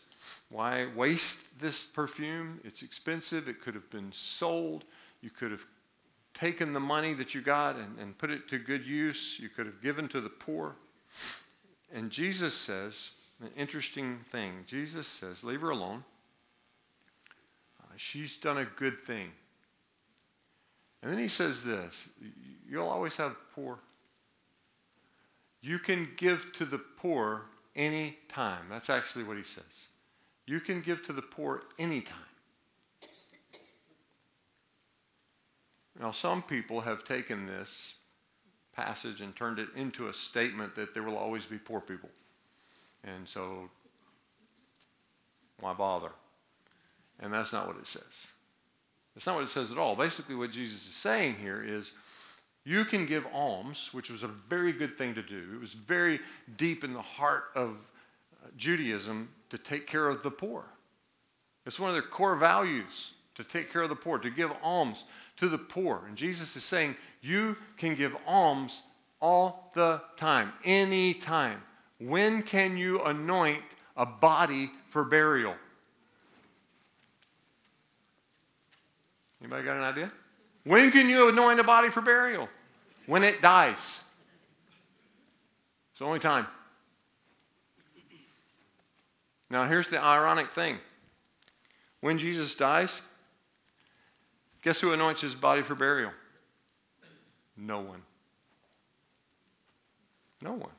Why 0.49 0.87
waste 0.95 1.59
this 1.59 1.83
perfume? 1.83 2.59
It's 2.63 2.83
expensive. 2.83 3.47
It 3.47 3.61
could 3.61 3.75
have 3.75 3.89
been 3.89 4.11
sold. 4.11 4.83
You 5.21 5.29
could 5.29 5.51
have 5.51 5.65
taken 6.33 6.73
the 6.73 6.79
money 6.79 7.13
that 7.13 7.35
you 7.35 7.41
got 7.41 7.75
and, 7.75 7.99
and 7.99 8.17
put 8.17 8.31
it 8.31 8.49
to 8.49 8.57
good 8.57 8.85
use. 8.85 9.37
You 9.39 9.49
could 9.49 9.65
have 9.65 9.81
given 9.81 10.07
to 10.09 10.21
the 10.21 10.29
poor. 10.29 10.75
And 11.93 12.09
Jesus 12.09 12.53
says, 12.53 13.11
an 13.41 13.49
interesting 13.57 14.19
thing. 14.31 14.65
Jesus 14.67 15.07
says, 15.07 15.43
leave 15.43 15.61
her 15.61 15.69
alone. 15.69 16.03
Uh, 17.81 17.93
she's 17.97 18.37
done 18.37 18.57
a 18.57 18.65
good 18.65 18.99
thing. 19.01 19.29
And 21.01 21.11
then 21.11 21.19
he 21.19 21.27
says 21.27 21.63
this 21.63 22.07
You'll 22.69 22.87
always 22.87 23.15
have 23.15 23.35
poor 23.55 23.79
you 25.61 25.77
can 25.77 26.09
give 26.17 26.51
to 26.53 26.65
the 26.65 26.79
poor 26.79 27.43
any 27.75 28.17
time. 28.27 28.65
That's 28.69 28.89
actually 28.89 29.23
what 29.25 29.37
he 29.37 29.43
says. 29.43 29.87
You 30.47 30.59
can 30.59 30.81
give 30.81 31.03
to 31.03 31.13
the 31.13 31.21
poor 31.21 31.63
anytime. 31.77 32.17
Now, 35.99 36.11
some 36.11 36.41
people 36.41 36.81
have 36.81 37.03
taken 37.03 37.45
this 37.45 37.95
passage 38.75 39.21
and 39.21 39.35
turned 39.35 39.59
it 39.59 39.69
into 39.75 40.07
a 40.07 40.13
statement 40.13 40.75
that 40.75 40.93
there 40.93 41.03
will 41.03 41.17
always 41.17 41.45
be 41.45 41.57
poor 41.57 41.81
people. 41.81 42.09
And 43.03 43.27
so, 43.27 43.69
why 45.59 45.73
bother? 45.73 46.11
And 47.19 47.33
that's 47.33 47.53
not 47.53 47.67
what 47.67 47.77
it 47.77 47.87
says. 47.87 48.27
That's 49.13 49.27
not 49.27 49.35
what 49.35 49.43
it 49.43 49.49
says 49.49 49.71
at 49.71 49.77
all. 49.77 49.95
Basically, 49.95 50.35
what 50.35 50.51
Jesus 50.51 50.87
is 50.87 50.95
saying 50.95 51.35
here 51.35 51.63
is 51.63 51.91
you 52.63 52.85
can 52.85 53.05
give 53.05 53.27
alms, 53.33 53.89
which 53.91 54.09
was 54.09 54.23
a 54.23 54.27
very 54.27 54.71
good 54.71 54.97
thing 54.97 55.15
to 55.15 55.21
do. 55.21 55.43
It 55.53 55.59
was 55.59 55.73
very 55.73 56.19
deep 56.57 56.83
in 56.83 56.93
the 56.93 57.01
heart 57.01 57.45
of 57.55 57.69
uh, 57.71 58.47
Judaism 58.55 59.29
to 59.49 59.57
take 59.57 59.87
care 59.87 60.07
of 60.07 60.23
the 60.23 60.31
poor. 60.31 60.63
It's 61.65 61.79
one 61.79 61.89
of 61.89 61.95
their 61.95 62.01
core 62.03 62.35
values 62.37 63.13
to 63.35 63.43
take 63.43 63.71
care 63.71 63.81
of 63.81 63.89
the 63.89 63.95
poor, 63.95 64.19
to 64.19 64.29
give 64.29 64.51
alms 64.61 65.03
to 65.37 65.47
the 65.47 65.57
poor. 65.57 66.03
And 66.07 66.17
Jesus 66.17 66.55
is 66.55 66.63
saying, 66.63 66.95
you 67.21 67.55
can 67.77 67.95
give 67.95 68.15
alms 68.27 68.81
all 69.21 69.71
the 69.75 70.01
time, 70.17 70.51
any 70.65 71.13
time. 71.13 71.61
When 71.99 72.43
can 72.43 72.77
you 72.77 73.01
anoint 73.03 73.61
a 73.95 74.05
body 74.05 74.71
for 74.89 75.03
burial? 75.03 75.55
Anybody 79.41 79.63
got 79.63 79.77
an 79.77 79.83
idea? 79.83 80.11
When 80.63 80.91
can 80.91 81.09
you 81.09 81.29
anoint 81.29 81.59
a 81.59 81.63
body 81.63 81.89
for 81.89 82.01
burial? 82.01 82.47
When 83.07 83.23
it 83.23 83.41
dies. 83.41 84.03
It's 85.91 85.99
the 85.99 86.05
only 86.05 86.19
time. 86.19 86.45
Now, 89.49 89.67
here's 89.67 89.89
the 89.89 90.01
ironic 90.01 90.51
thing 90.51 90.77
when 91.99 92.17
Jesus 92.17 92.55
dies, 92.55 93.01
guess 94.61 94.79
who 94.79 94.93
anoints 94.93 95.21
his 95.21 95.35
body 95.35 95.61
for 95.61 95.75
burial? 95.75 96.11
No 97.57 97.81
one. 97.81 98.01
No 100.41 100.53
one. 100.53 100.71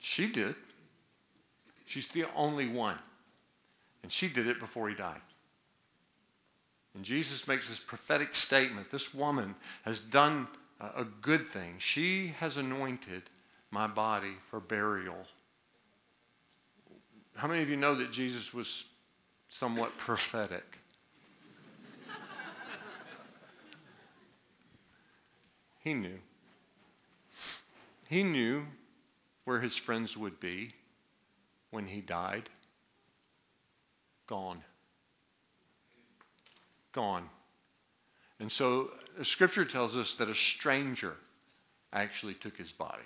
She 0.00 0.26
did. 0.26 0.54
She's 1.86 2.08
the 2.08 2.26
only 2.36 2.68
one. 2.68 2.96
And 4.02 4.12
she 4.12 4.28
did 4.28 4.46
it 4.46 4.60
before 4.60 4.88
he 4.88 4.94
died. 4.94 5.20
And 6.94 7.04
Jesus 7.04 7.46
makes 7.46 7.68
this 7.68 7.78
prophetic 7.78 8.34
statement 8.34 8.90
this 8.90 9.14
woman 9.14 9.54
has 9.84 9.98
done 9.98 10.48
a 10.80 11.04
good 11.20 11.46
thing. 11.48 11.76
She 11.78 12.28
has 12.38 12.56
anointed 12.56 13.22
my 13.70 13.86
body 13.86 14.32
for 14.50 14.60
burial. 14.60 15.26
How 17.36 17.48
many 17.48 17.62
of 17.62 17.70
you 17.70 17.76
know 17.76 17.94
that 17.96 18.10
Jesus 18.12 18.52
was 18.52 18.88
somewhat 19.48 19.96
prophetic? 19.98 20.78
He 25.80 25.94
knew. 25.94 26.18
He 28.08 28.22
knew 28.22 28.66
where 29.44 29.60
his 29.60 29.76
friends 29.76 30.16
would 30.16 30.38
be 30.40 30.70
when 31.70 31.86
he 31.86 32.00
died. 32.00 32.48
Gone. 34.26 34.62
Gone. 36.92 37.28
And 38.38 38.50
so 38.50 38.90
scripture 39.22 39.64
tells 39.64 39.96
us 39.96 40.14
that 40.14 40.28
a 40.28 40.34
stranger 40.34 41.16
actually 41.92 42.34
took 42.34 42.56
his 42.56 42.72
body, 42.72 43.02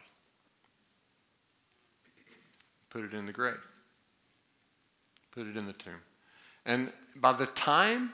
put 2.90 3.04
it 3.04 3.14
in 3.14 3.26
the 3.26 3.32
grave, 3.32 3.66
put 5.32 5.46
it 5.46 5.56
in 5.56 5.66
the 5.66 5.72
tomb. 5.72 6.00
And 6.66 6.92
by 7.16 7.32
the 7.32 7.46
time 7.46 8.12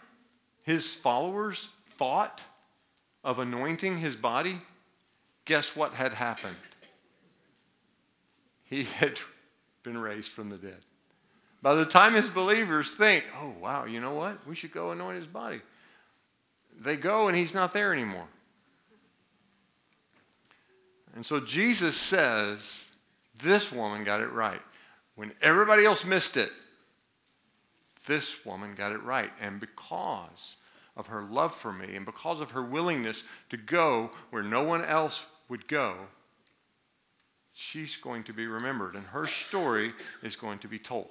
his 0.62 0.95
followers 0.95 1.69
thought 1.99 2.40
of 3.22 3.38
anointing 3.38 3.98
his 3.98 4.16
body, 4.16 4.58
guess 5.44 5.76
what 5.76 5.92
had 5.92 6.12
happened? 6.12 6.56
He 8.64 8.84
had 8.98 9.18
been 9.82 9.98
raised 9.98 10.30
from 10.30 10.50
the 10.50 10.56
dead. 10.56 10.78
By 11.62 11.74
the 11.74 11.84
time 11.84 12.14
his 12.14 12.28
believers 12.28 12.90
think, 12.90 13.24
oh, 13.40 13.52
wow, 13.60 13.84
you 13.84 14.00
know 14.00 14.14
what? 14.14 14.46
We 14.46 14.54
should 14.54 14.72
go 14.72 14.92
anoint 14.92 15.18
his 15.18 15.26
body. 15.26 15.60
They 16.80 16.96
go 16.96 17.28
and 17.28 17.36
he's 17.36 17.52
not 17.52 17.74
there 17.74 17.92
anymore. 17.92 18.26
And 21.14 21.26
so 21.26 21.40
Jesus 21.40 21.96
says, 21.96 22.86
this 23.42 23.70
woman 23.70 24.04
got 24.04 24.20
it 24.20 24.32
right. 24.32 24.60
When 25.16 25.32
everybody 25.42 25.84
else 25.84 26.04
missed 26.04 26.36
it, 26.36 26.50
this 28.06 28.44
woman 28.46 28.74
got 28.74 28.92
it 28.92 29.02
right. 29.02 29.30
And 29.42 29.60
because 29.60 30.56
of 30.97 31.06
her 31.09 31.23
love 31.23 31.54
for 31.54 31.73
me 31.73 31.97
and 31.97 32.04
because 32.04 32.40
of 32.40 32.50
her 32.52 32.62
willingness 32.62 33.23
to 33.50 33.56
go 33.56 34.11
where 34.30 34.42
no 34.42 34.62
one 34.62 34.85
else 34.85 35.26
would 35.49 35.66
go, 35.68 35.97
she's 37.52 37.97
going 37.97 38.25
to 38.25 38.32
be 38.32 38.47
remembered. 38.47 38.94
And 38.94 39.06
her 39.06 39.26
story 39.26 39.92
is 40.23 40.37
going 40.37 40.59
to 40.61 40.68
be 40.68 40.78
told. 40.78 41.11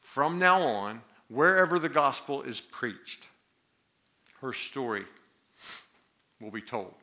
From 0.00 0.38
now 0.38 0.62
on, 0.62 1.02
wherever 1.28 1.78
the 1.78 1.88
gospel 1.88 2.42
is 2.42 2.60
preached, 2.60 3.26
her 4.40 4.52
story 4.52 5.04
will 6.40 6.50
be 6.50 6.62
told. 6.62 6.94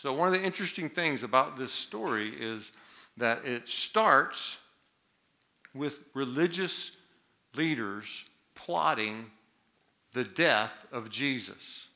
So, 0.00 0.12
one 0.12 0.28
of 0.28 0.34
the 0.34 0.46
interesting 0.46 0.90
things 0.90 1.24
about 1.24 1.56
this 1.56 1.72
story 1.72 2.28
is 2.28 2.70
that 3.16 3.44
it 3.44 3.68
starts 3.68 4.56
with 5.74 5.98
religious 6.14 6.92
leaders 7.54 8.24
plotting 8.54 9.30
the 10.12 10.24
death 10.24 10.86
of 10.92 11.10
Jesus. 11.10 11.86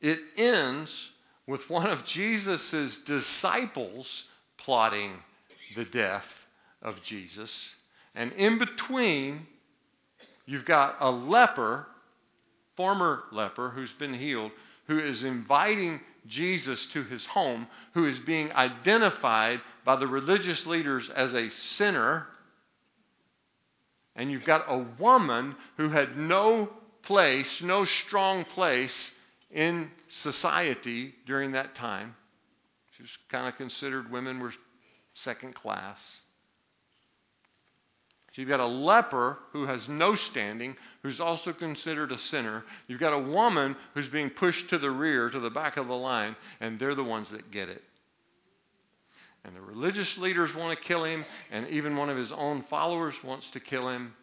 It 0.00 0.18
ends 0.36 1.10
with 1.46 1.70
one 1.70 1.90
of 1.90 2.04
Jesus' 2.04 3.02
disciples 3.02 4.24
plotting 4.56 5.12
the 5.76 5.84
death 5.84 6.46
of 6.82 7.02
Jesus. 7.02 7.74
And 8.14 8.32
in 8.32 8.58
between, 8.58 9.46
you've 10.46 10.64
got 10.64 10.96
a 11.00 11.10
leper, 11.10 11.86
former 12.76 13.22
leper, 13.32 13.70
who's 13.70 13.92
been 13.92 14.14
healed, 14.14 14.52
who 14.86 14.98
is 14.98 15.24
inviting 15.24 16.00
Jesus 16.26 16.86
to 16.88 17.02
his 17.02 17.24
home, 17.26 17.66
who 17.94 18.06
is 18.06 18.18
being 18.18 18.52
identified 18.52 19.60
by 19.84 19.96
the 19.96 20.06
religious 20.06 20.66
leaders 20.66 21.08
as 21.08 21.34
a 21.34 21.50
sinner. 21.50 22.26
And 24.14 24.30
you've 24.30 24.44
got 24.44 24.66
a 24.68 24.78
woman 24.78 25.56
who 25.76 25.88
had 25.88 26.16
no 26.16 26.70
place, 27.02 27.62
no 27.62 27.84
strong 27.84 28.44
place 28.44 29.14
in 29.50 29.90
society 30.08 31.14
during 31.26 31.52
that 31.52 31.74
time. 31.74 32.14
She 32.96 33.02
was 33.02 33.16
kind 33.28 33.48
of 33.48 33.56
considered 33.56 34.10
women 34.10 34.40
were 34.40 34.52
second 35.14 35.54
class. 35.54 36.20
So 38.32 38.40
you've 38.40 38.48
got 38.48 38.60
a 38.60 38.66
leper 38.66 39.38
who 39.52 39.66
has 39.66 39.90
no 39.90 40.14
standing, 40.14 40.74
who's 41.02 41.20
also 41.20 41.52
considered 41.52 42.12
a 42.12 42.18
sinner. 42.18 42.64
You've 42.88 43.00
got 43.00 43.12
a 43.12 43.18
woman 43.18 43.76
who's 43.92 44.08
being 44.08 44.30
pushed 44.30 44.70
to 44.70 44.78
the 44.78 44.90
rear, 44.90 45.28
to 45.28 45.38
the 45.38 45.50
back 45.50 45.76
of 45.76 45.86
the 45.86 45.96
line, 45.96 46.34
and 46.58 46.78
they're 46.78 46.94
the 46.94 47.04
ones 47.04 47.30
that 47.32 47.50
get 47.50 47.68
it. 47.68 47.82
And 49.44 49.54
the 49.54 49.60
religious 49.60 50.16
leaders 50.16 50.54
want 50.54 50.70
to 50.70 50.82
kill 50.82 51.04
him, 51.04 51.24
and 51.50 51.68
even 51.68 51.96
one 51.96 52.08
of 52.08 52.16
his 52.16 52.32
own 52.32 52.62
followers 52.62 53.22
wants 53.22 53.50
to 53.50 53.60
kill 53.60 53.86
him. 53.88 54.14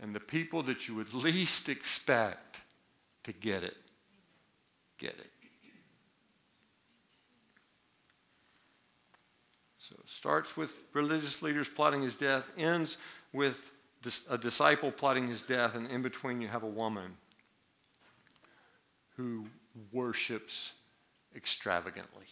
And 0.00 0.14
the 0.14 0.20
people 0.20 0.62
that 0.64 0.88
you 0.88 0.94
would 0.96 1.12
least 1.14 1.68
expect 1.68 2.60
to 3.24 3.32
get 3.32 3.62
it, 3.62 3.76
get 4.98 5.10
it. 5.10 5.30
So 9.78 9.94
it 9.98 10.08
starts 10.08 10.56
with 10.56 10.70
religious 10.92 11.42
leaders 11.42 11.68
plotting 11.68 12.02
his 12.02 12.14
death, 12.14 12.50
ends 12.56 12.96
with 13.32 13.70
a 14.28 14.38
disciple 14.38 14.90
plotting 14.92 15.26
his 15.26 15.42
death, 15.42 15.74
and 15.74 15.90
in 15.90 16.02
between 16.02 16.40
you 16.40 16.48
have 16.48 16.62
a 16.62 16.68
woman 16.68 17.12
who 19.16 19.46
worships 19.92 20.72
extravagantly. 21.34 22.24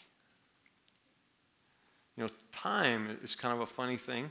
You 2.16 2.24
know, 2.24 2.31
time 2.52 3.18
is 3.22 3.37
kind 3.37 3.54
of 3.54 3.61
a 3.61 3.66
funny 3.66 3.96
thing. 3.96 4.31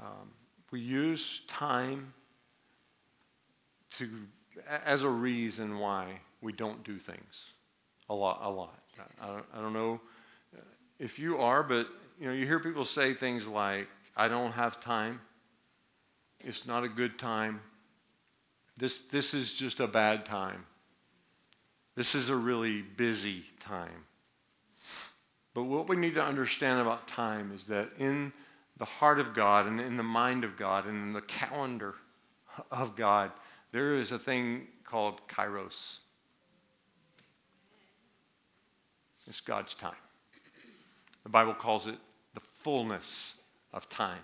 Um, 0.00 0.30
we 0.70 0.80
use 0.80 1.40
time 1.48 2.12
to 3.92 4.08
as 4.84 5.02
a 5.02 5.08
reason 5.08 5.78
why 5.78 6.06
we 6.40 6.52
don't 6.52 6.82
do 6.84 6.98
things 6.98 7.44
a 8.08 8.14
lot. 8.14 8.40
A 8.42 8.50
lot. 8.50 8.78
I 9.20 9.26
don't, 9.26 9.44
I 9.54 9.60
don't 9.60 9.72
know 9.72 10.00
if 10.98 11.18
you 11.18 11.38
are, 11.38 11.62
but 11.62 11.86
you 12.20 12.26
know, 12.26 12.32
you 12.32 12.46
hear 12.46 12.58
people 12.58 12.84
say 12.84 13.14
things 13.14 13.46
like, 13.46 13.88
I 14.16 14.28
don't 14.28 14.52
have 14.52 14.80
time. 14.80 15.20
It's 16.40 16.66
not 16.66 16.84
a 16.84 16.88
good 16.88 17.18
time. 17.18 17.60
This, 18.76 19.00
this 19.02 19.34
is 19.34 19.52
just 19.52 19.80
a 19.80 19.86
bad 19.86 20.26
time. 20.26 20.64
This 21.96 22.14
is 22.14 22.28
a 22.28 22.36
really 22.36 22.82
busy 22.82 23.44
time. 23.60 24.04
But 25.54 25.64
what 25.64 25.88
we 25.88 25.96
need 25.96 26.14
to 26.14 26.22
understand 26.22 26.80
about 26.80 27.08
time 27.08 27.52
is 27.54 27.64
that 27.64 27.92
in 27.98 28.32
the 28.78 28.84
heart 28.84 29.18
of 29.18 29.34
God 29.34 29.66
and 29.66 29.80
in 29.80 29.96
the 29.96 30.02
mind 30.02 30.44
of 30.44 30.56
God 30.56 30.86
and 30.86 30.96
in 30.96 31.12
the 31.12 31.20
calendar 31.20 31.94
of 32.70 32.96
God, 32.96 33.30
there 33.72 33.96
is 33.96 34.12
a 34.12 34.18
thing 34.18 34.66
called 34.84 35.20
kairos. 35.28 35.98
It's 39.26 39.40
God's 39.40 39.74
time. 39.74 39.92
The 41.24 41.28
Bible 41.28 41.54
calls 41.54 41.86
it 41.86 41.98
the 42.34 42.40
fullness 42.62 43.34
of 43.72 43.88
time. 43.88 44.18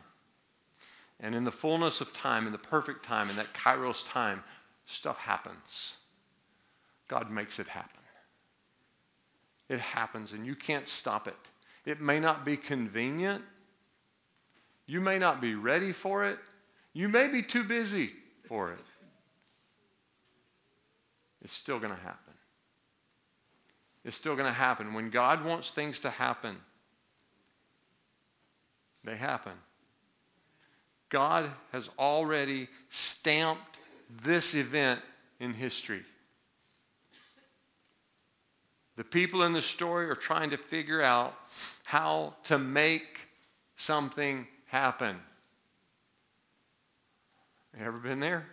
And 1.20 1.34
in 1.34 1.44
the 1.44 1.52
fullness 1.52 2.00
of 2.00 2.12
time, 2.12 2.46
in 2.46 2.52
the 2.52 2.58
perfect 2.58 3.04
time, 3.04 3.28
in 3.30 3.36
that 3.36 3.52
kairos 3.52 4.08
time, 4.10 4.42
stuff 4.86 5.18
happens. 5.18 5.94
God 7.08 7.30
makes 7.30 7.58
it 7.58 7.68
happen. 7.68 8.00
It 9.68 9.80
happens, 9.80 10.32
and 10.32 10.46
you 10.46 10.54
can't 10.54 10.88
stop 10.88 11.28
it. 11.28 11.36
It 11.84 12.00
may 12.00 12.20
not 12.20 12.44
be 12.44 12.56
convenient. 12.56 13.44
You 14.86 15.00
may 15.00 15.18
not 15.18 15.40
be 15.40 15.54
ready 15.54 15.92
for 15.92 16.26
it. 16.26 16.38
You 16.92 17.08
may 17.08 17.28
be 17.28 17.42
too 17.42 17.64
busy 17.64 18.10
for 18.48 18.72
it. 18.72 18.84
It's 21.42 21.52
still 21.52 21.78
going 21.78 21.94
to 21.94 22.00
happen. 22.00 22.34
It's 24.04 24.16
still 24.16 24.36
going 24.36 24.46
to 24.46 24.52
happen. 24.52 24.94
When 24.94 25.10
God 25.10 25.44
wants 25.44 25.70
things 25.70 26.00
to 26.00 26.10
happen, 26.10 26.56
they 29.02 29.16
happen. 29.16 29.52
God 31.08 31.50
has 31.72 31.88
already 31.98 32.68
stamped 32.90 33.78
this 34.22 34.54
event 34.54 35.00
in 35.40 35.52
history. 35.54 36.02
The 38.96 39.04
people 39.04 39.42
in 39.42 39.52
the 39.52 39.62
story 39.62 40.08
are 40.08 40.14
trying 40.14 40.50
to 40.50 40.56
figure 40.56 41.02
out 41.02 41.34
how 41.84 42.34
to 42.44 42.58
make 42.58 43.26
something 43.76 44.46
happen. 44.74 45.16
You 47.78 47.86
ever 47.86 47.98
been 47.98 48.18
there? 48.18 48.44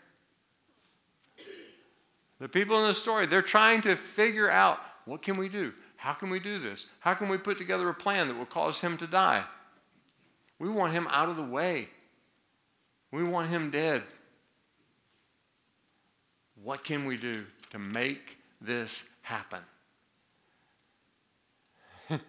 The 2.40 2.48
people 2.48 2.80
in 2.80 2.88
the 2.88 2.94
story, 2.94 3.26
they're 3.26 3.42
trying 3.42 3.82
to 3.82 3.96
figure 3.96 4.48
out 4.48 4.78
what 5.06 5.24
can 5.24 5.36
we 5.36 5.50
do? 5.50 5.74
How 5.96 6.14
can 6.14 6.30
we 6.30 6.40
do 6.40 6.60
this? 6.60 6.86
How 7.00 7.16
can 7.16 7.28
we 7.28 7.40
put 7.40 7.58
together 7.58 7.90
a 7.90 7.94
plan 7.96 8.28
that 8.28 8.38
will 8.38 8.46
cause 8.46 8.80
him 8.80 8.98
to 8.98 9.08
die? 9.08 9.44
We 10.60 10.70
want 10.70 10.94
him 10.94 11.08
out 11.10 11.30
of 11.30 11.38
the 11.38 11.44
way. 11.44 11.90
We 13.12 13.24
want 13.24 13.50
him 13.50 13.72
dead. 13.72 14.04
What 16.64 16.84
can 16.84 17.06
we 17.06 17.18
do 17.18 17.44
to 17.72 17.80
make 17.80 18.38
this 18.62 19.08
happen? 19.24 19.62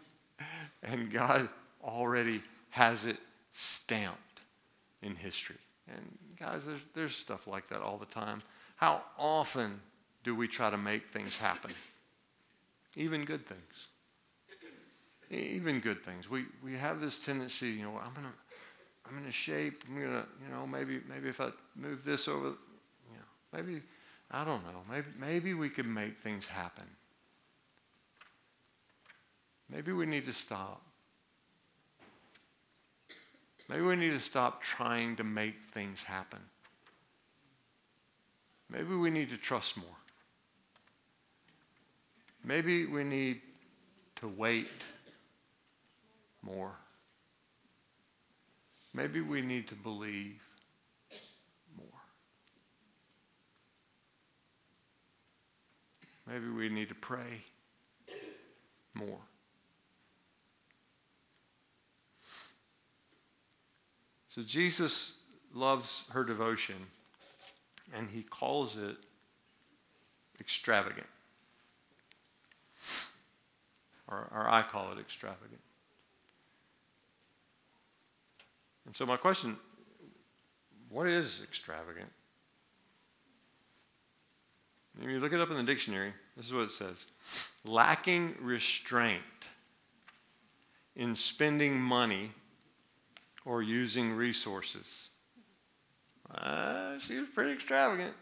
and 0.83 1.13
God 1.13 1.51
already 1.85 2.41
has 2.71 3.05
it 3.05 3.19
stamped 3.53 4.41
in 5.03 5.15
history. 5.15 5.57
And 5.89 6.19
guys, 6.39 6.65
there's, 6.65 6.81
there's 6.95 7.17
stuff 7.17 7.47
like 7.47 7.69
that 7.69 7.81
all 7.83 7.99
the 7.99 8.07
time. 8.07 8.43
How 8.77 9.03
often 9.19 9.81
do 10.25 10.35
we 10.35 10.49
try 10.49 10.71
to 10.71 10.77
make 10.77 11.09
things 11.09 11.37
happen? 11.37 11.73
Even 12.97 13.25
good 13.25 13.45
things. 13.45 13.87
Even 15.31 15.81
good 15.81 16.03
things. 16.03 16.29
We 16.29 16.45
we 16.63 16.75
have 16.75 17.01
this 17.01 17.19
tendency, 17.19 17.69
you 17.71 17.85
know, 17.85 17.99
I'm 18.05 18.13
gonna 18.13 18.33
I'm 19.07 19.13
going 19.13 19.27
to 19.27 19.33
shape. 19.33 19.83
I'm 19.89 20.01
gonna, 20.01 20.27
you 20.43 20.55
know, 20.55 20.67
maybe 20.67 21.01
maybe 21.09 21.29
if 21.29 21.41
I 21.41 21.51
move 21.77 22.05
this 22.05 22.29
over, 22.29 22.49
you 22.49 23.15
know, 23.15 23.53
maybe 23.53 23.83
I 24.31 24.45
don't 24.45 24.63
know. 24.65 24.83
Maybe 24.91 25.07
maybe 25.19 25.55
we 25.55 25.69
could 25.69 25.87
make 25.87 26.19
things 26.23 26.47
happen. 26.47 26.85
Maybe 29.69 29.93
we 29.93 30.07
need 30.07 30.27
to 30.27 30.33
stop. 30.33 30.83
Maybe 33.73 33.85
we 33.85 33.97
need 33.97 34.11
to 34.11 34.21
stop 34.21 34.63
trying 34.63 35.17
to 35.17 35.25
make 35.25 35.55
things 35.73 36.03
happen. 36.03 36.41
Maybe 38.69 38.95
we 38.95 39.09
need 39.09 39.31
to 39.31 39.39
trust 39.39 39.79
more. 39.79 39.87
Maybe 42.45 42.85
we 42.85 43.03
need 43.03 43.41
to 44.17 44.29
wait 44.29 44.69
more. 46.43 46.73
Maybe 48.93 49.23
we 49.23 49.41
need 49.41 49.69
to 49.69 49.75
believe 49.75 50.43
more. 51.75 51.87
Maybe 56.27 56.51
we 56.51 56.69
need 56.69 56.91
to 56.91 56.95
pray 56.95 57.43
more. 58.93 59.21
So 64.35 64.43
Jesus 64.43 65.13
loves 65.55 66.05
her 66.13 66.25
devotion, 66.25 66.77
and 67.95 68.09
he 68.09 68.23
calls 68.23 68.77
it 68.77 68.97
extravagant 70.41 71.07
or, 74.09 74.29
or 74.33 74.49
I 74.49 74.63
call 74.63 74.91
it 74.93 74.99
extravagant. 74.99 75.61
And 78.87 78.97
so, 78.97 79.07
my 79.07 79.17
question 79.17 79.57
what 80.89 81.07
is 81.07 81.41
extravagant? 81.43 82.11
If 85.01 85.09
you 85.09 85.21
look 85.21 85.33
it 85.33 85.41
up 85.41 85.51
in 85.51 85.57
the 85.57 85.63
dictionary, 85.63 86.13
this 86.37 86.47
is 86.47 86.53
what 86.53 86.63
it 86.63 86.71
says 86.71 87.07
lacking 87.65 88.35
restraint 88.41 89.23
in 90.97 91.17
spending 91.17 91.81
money 91.81 92.31
or 93.45 93.63
using 93.63 94.13
resources. 94.13 95.09
Uh, 96.31 96.99
she 97.01 97.19
was 97.19 97.29
pretty 97.29 97.53
extravagant. 97.53 98.15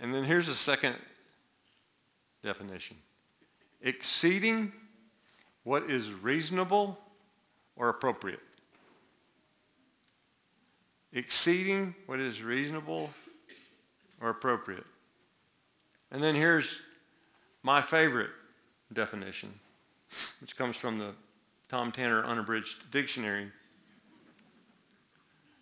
And 0.00 0.14
then 0.14 0.24
here's 0.24 0.48
a 0.48 0.54
second 0.54 0.94
definition 2.42 2.96
exceeding 3.82 4.72
what 5.64 5.90
is 5.90 6.10
reasonable 6.10 6.98
or 7.76 7.88
appropriate. 7.88 8.40
Exceeding 11.12 11.94
what 12.06 12.20
is 12.20 12.42
reasonable 12.42 13.10
or 14.20 14.30
appropriate. 14.30 14.86
And 16.10 16.22
then 16.22 16.34
here's 16.34 16.80
my 17.62 17.82
favorite 17.82 18.30
definition, 18.92 19.52
which 20.40 20.56
comes 20.56 20.76
from 20.76 20.98
the 20.98 21.12
Tom 21.68 21.92
Tanner 21.92 22.24
Unabridged 22.24 22.90
Dictionary. 22.90 23.50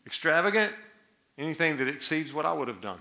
Extravagant, 0.07 0.73
anything 1.39 1.79
that 1.79 1.89
exceeds 1.89 2.33
what 2.33 2.45
I 2.45 2.53
would 2.53 2.69
have 2.69 2.81
done. 2.81 3.01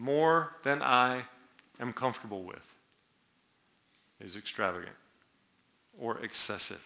more 0.00 0.50
than 0.62 0.80
I 0.80 1.22
am 1.78 1.92
comfortable 1.92 2.42
with 2.42 2.74
is 4.18 4.34
extravagant 4.34 4.96
or 5.98 6.18
excessive. 6.24 6.82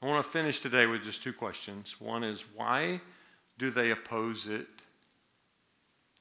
I 0.00 0.06
want 0.06 0.24
to 0.24 0.30
finish 0.30 0.60
today 0.60 0.86
with 0.86 1.02
just 1.02 1.24
two 1.24 1.32
questions. 1.32 1.96
One 2.00 2.22
is 2.22 2.44
why 2.54 3.00
do 3.58 3.70
they 3.70 3.90
oppose 3.90 4.46
it 4.46 4.68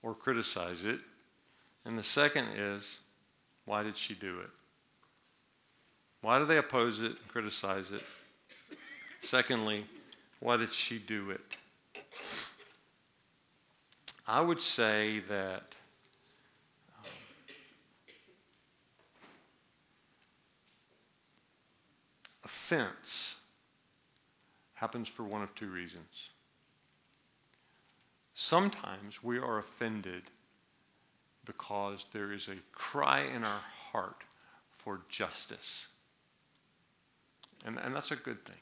or 0.07 0.13
criticize 0.13 0.85
it? 0.85 1.01
And 1.83 1.99
the 1.99 2.03
second 2.03 2.47
is 2.55 2.97
why 3.65 3.83
did 3.83 3.97
she 3.97 4.13
do 4.13 4.39
it? 4.39 4.49
Why 6.21 6.39
do 6.39 6.45
they 6.45 6.57
oppose 6.57 7.01
it 7.01 7.11
and 7.11 7.27
criticize 7.27 7.91
it? 7.91 8.01
Secondly, 9.19 9.85
why 10.39 10.55
did 10.55 10.71
she 10.71 10.97
do 10.97 11.31
it? 11.31 11.57
I 14.25 14.39
would 14.39 14.61
say 14.61 15.19
that 15.27 15.75
um, 16.99 17.11
offense 22.45 23.35
happens 24.73 25.09
for 25.09 25.23
one 25.23 25.43
of 25.43 25.53
two 25.55 25.67
reasons. 25.67 26.29
Sometimes 28.39 29.23
we 29.23 29.39
are 29.39 29.57
offended 29.57 30.21
because 31.43 32.05
there 32.13 32.31
is 32.31 32.47
a 32.47 32.55
cry 32.71 33.21
in 33.21 33.43
our 33.43 33.61
heart 33.91 34.23
for 34.77 35.01
justice. 35.09 35.87
And, 37.65 37.79
and 37.79 37.95
that's 37.95 38.11
a 38.11 38.15
good 38.15 38.45
thing. 38.45 38.59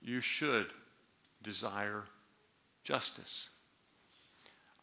You 0.00 0.22
should 0.22 0.66
desire 1.42 2.04
justice. 2.84 3.50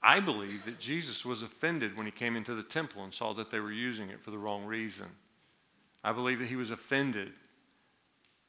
I 0.04 0.20
believe 0.20 0.66
that 0.66 0.80
Jesus 0.80 1.26
was 1.26 1.42
offended 1.42 1.98
when 1.98 2.06
he 2.06 2.12
came 2.12 2.36
into 2.36 2.54
the 2.54 2.62
temple 2.62 3.04
and 3.04 3.12
saw 3.12 3.34
that 3.34 3.50
they 3.50 3.60
were 3.60 3.72
using 3.72 4.12
it 4.12 4.22
for 4.22 4.30
the 4.30 4.38
wrong 4.38 4.64
reason. 4.64 5.08
I 6.04 6.12
believe 6.12 6.38
that 6.38 6.50
he 6.50 6.56
was 6.56 6.70
offended 6.70 7.32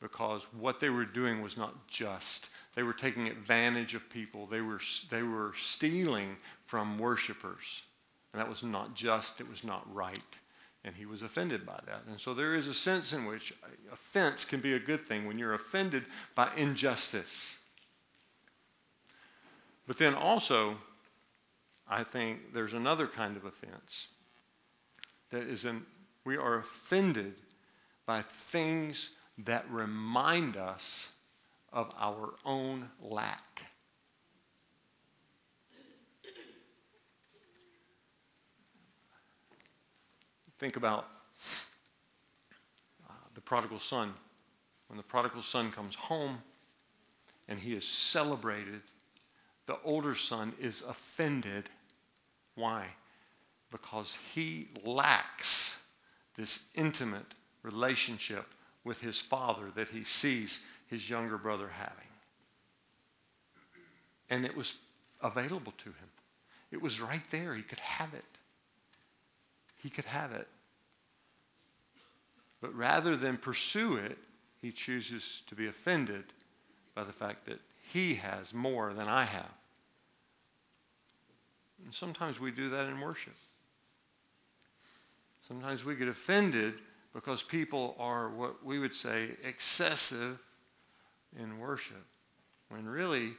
because 0.03 0.47
what 0.53 0.79
they 0.79 0.91
were 0.91 1.07
doing 1.07 1.41
was 1.41 1.57
not 1.57 1.89
just. 1.89 2.51
They 2.75 2.83
were 2.83 2.93
taking 2.93 3.29
advantage 3.29 3.95
of 3.95 4.09
people. 4.11 4.47
They 4.47 4.61
were, 4.61 4.81
they 5.11 5.23
were 5.23 5.53
stealing 5.59 6.37
from 6.67 6.99
worshipers. 6.99 7.83
And 8.33 8.41
that 8.41 8.49
was 8.49 8.63
not 8.63 8.95
just, 8.95 9.41
it 9.41 9.49
was 9.49 9.63
not 9.63 9.87
right. 9.95 10.21
And 10.85 10.95
he 10.97 11.07
was 11.07 11.23
offended 11.23 11.65
by 11.65 11.79
that. 11.87 12.03
And 12.09 12.21
so 12.21 12.35
there 12.35 12.55
is 12.55 12.69
a 12.69 12.75
sense 12.75 13.13
in 13.13 13.27
which 13.27 13.55
offense 13.93 14.45
can 14.45 14.61
be 14.61 14.75
a 14.75 14.79
good 14.79 15.07
thing 15.07 15.27
when 15.27 15.39
you're 15.39 15.55
offended 15.55 16.05
by 16.35 16.49
injustice. 16.57 17.59
But 19.87 19.99
then 19.99 20.15
also, 20.15 20.77
I 21.89 22.03
think 22.03 22.55
there's 22.55 22.73
another 22.73 23.07
kind 23.07 23.37
of 23.37 23.45
offense 23.45 24.07
that 25.31 25.45
is 25.45 25.65
in, 25.65 25.83
we 26.25 26.37
are 26.37 26.59
offended 26.59 27.35
by 28.07 28.23
things 28.23 29.11
that 29.39 29.71
remind 29.71 30.57
us 30.57 31.11
of 31.75 31.93
our 32.01 32.33
own 32.47 32.89
lack. 33.01 33.67
Think 40.59 40.77
about 40.77 41.05
uh, 43.07 43.13
the 43.35 43.43
prodigal 43.43 43.81
son. 43.81 44.15
When 44.89 44.97
the 44.97 45.03
prodigal 45.03 45.43
son 45.43 45.73
comes 45.73 45.95
home 45.95 46.39
and 47.49 47.59
he 47.59 47.75
is 47.75 47.87
celebrated 47.87 48.81
the 49.67 49.79
older 49.85 50.15
son 50.15 50.53
is 50.61 50.83
offended. 50.83 51.69
Why? 52.55 52.87
Because 53.71 54.17
he 54.35 54.69
lacks 54.85 55.79
this 56.37 56.69
intimate 56.75 57.27
relationship 57.63 58.47
with 58.85 59.01
his 59.01 59.19
father 59.19 59.71
that 59.77 59.89
he 59.89 60.05
sees 60.05 60.65
his 60.95 61.11
younger 61.11 61.37
brother 61.37 61.69
having. 61.69 61.93
And 64.31 64.45
it 64.45 64.57
was 64.57 64.73
available 65.21 65.73
to 65.79 65.89
him. 65.89 66.09
It 66.71 66.81
was 66.81 67.01
right 67.01 67.23
there. 67.31 67.55
He 67.55 67.63
could 67.63 67.81
have 67.81 68.15
it. 68.15 68.25
He 69.83 69.91
could 69.91 70.05
have 70.07 70.33
it. 70.33 70.49
But 72.61 72.75
rather 72.75 73.17
than 73.17 73.37
pursue 73.37 73.97
it, 73.97 74.17
he 74.63 74.71
chooses 74.71 75.43
to 75.49 75.55
be 75.55 75.67
offended 75.67 76.25
by 76.95 77.05
the 77.05 77.13
fact 77.13 77.47
that 77.47 77.61
he 77.93 78.15
has 78.15 78.55
more 78.55 78.95
than 78.95 79.09
I 79.09 79.25
have. 79.25 79.53
And 81.85 81.93
sometimes 81.93 82.41
we 82.41 82.51
do 82.51 82.71
that 82.71 82.87
in 82.87 83.01
worship. 83.01 83.35
Sometimes 85.49 85.85
we 85.85 85.97
get 85.97 86.09
offended 86.09 86.75
because 87.13 87.43
people 87.43 87.97
are 87.99 88.31
what 88.31 88.65
we 88.65 88.79
would 88.79 88.95
say 88.95 89.29
excessive 89.45 90.39
in 91.39 91.59
worship. 91.59 92.05
When 92.69 92.87
really, 92.87 93.33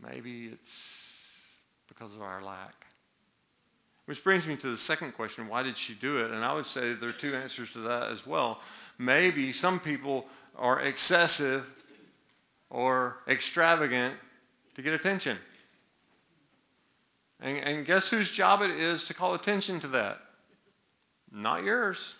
maybe 0.00 0.46
it's 0.46 1.10
because 1.88 2.14
of 2.14 2.22
our 2.22 2.42
lack. 2.42 2.74
Which 4.06 4.24
brings 4.24 4.46
me 4.46 4.56
to 4.56 4.70
the 4.70 4.76
second 4.76 5.12
question 5.12 5.48
why 5.48 5.62
did 5.62 5.76
she 5.76 5.94
do 5.94 6.18
it? 6.18 6.30
And 6.30 6.44
I 6.44 6.54
would 6.54 6.66
say 6.66 6.94
there 6.94 7.10
are 7.10 7.12
two 7.12 7.34
answers 7.34 7.72
to 7.74 7.78
that 7.82 8.10
as 8.10 8.26
well. 8.26 8.60
Maybe 8.98 9.52
some 9.52 9.78
people 9.78 10.26
are 10.56 10.80
excessive 10.80 11.64
or 12.70 13.16
extravagant 13.28 14.14
to 14.74 14.82
get 14.82 14.94
attention. 14.94 15.38
And, 17.40 17.58
and 17.58 17.86
guess 17.86 18.08
whose 18.08 18.30
job 18.30 18.62
it 18.62 18.70
is 18.70 19.04
to 19.04 19.14
call 19.14 19.34
attention 19.34 19.80
to 19.80 19.88
that? 19.88 20.20
Not 21.32 21.62
yours. 21.64 22.14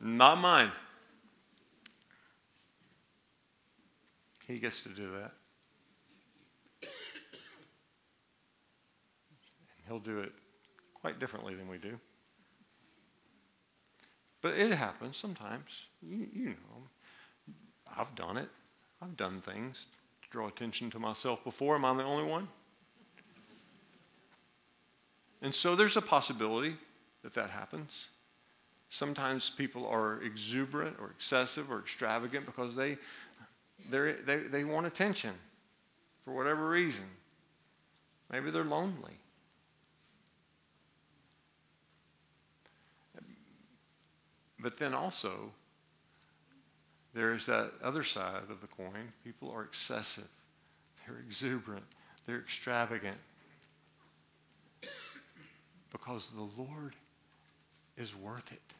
Not 0.00 0.38
mine. 0.38 0.70
He 4.46 4.58
gets 4.58 4.82
to 4.82 4.90
do 4.90 5.10
that. 5.12 5.32
And 6.82 6.90
he'll 9.88 9.98
do 9.98 10.20
it 10.20 10.32
quite 10.94 11.18
differently 11.18 11.54
than 11.54 11.68
we 11.68 11.78
do. 11.78 11.98
But 14.42 14.54
it 14.54 14.72
happens 14.72 15.16
sometimes. 15.16 15.86
You, 16.02 16.28
you 16.32 16.48
know, 16.50 17.54
I've 17.96 18.14
done 18.14 18.36
it. 18.36 18.48
I've 19.02 19.16
done 19.16 19.40
things 19.40 19.86
to 20.22 20.28
draw 20.30 20.46
attention 20.46 20.90
to 20.90 20.98
myself 20.98 21.42
before. 21.42 21.74
Am 21.74 21.84
I 21.84 21.94
the 21.94 22.04
only 22.04 22.30
one? 22.30 22.46
And 25.42 25.54
so 25.54 25.74
there's 25.74 25.96
a 25.96 26.02
possibility 26.02 26.76
that 27.22 27.34
that 27.34 27.50
happens. 27.50 28.06
Sometimes 28.90 29.50
people 29.50 29.86
are 29.86 30.22
exuberant 30.22 30.96
or 31.00 31.10
excessive 31.10 31.70
or 31.70 31.80
extravagant 31.80 32.46
because 32.46 32.74
they, 32.74 32.96
they, 33.90 34.14
they 34.50 34.64
want 34.64 34.86
attention 34.86 35.32
for 36.24 36.32
whatever 36.32 36.68
reason. 36.68 37.06
Maybe 38.30 38.50
they're 38.50 38.64
lonely. 38.64 39.12
But 44.58 44.78
then 44.78 44.94
also, 44.94 45.52
there 47.14 47.34
is 47.34 47.46
that 47.46 47.72
other 47.82 48.02
side 48.02 48.42
of 48.50 48.60
the 48.60 48.66
coin. 48.66 49.12
People 49.24 49.50
are 49.52 49.62
excessive, 49.62 50.28
they're 51.06 51.18
exuberant, 51.18 51.84
they're 52.26 52.40
extravagant. 52.40 53.18
Because 55.92 56.28
the 56.34 56.48
Lord 56.60 56.94
is 57.96 58.14
worth 58.14 58.50
it. 58.52 58.75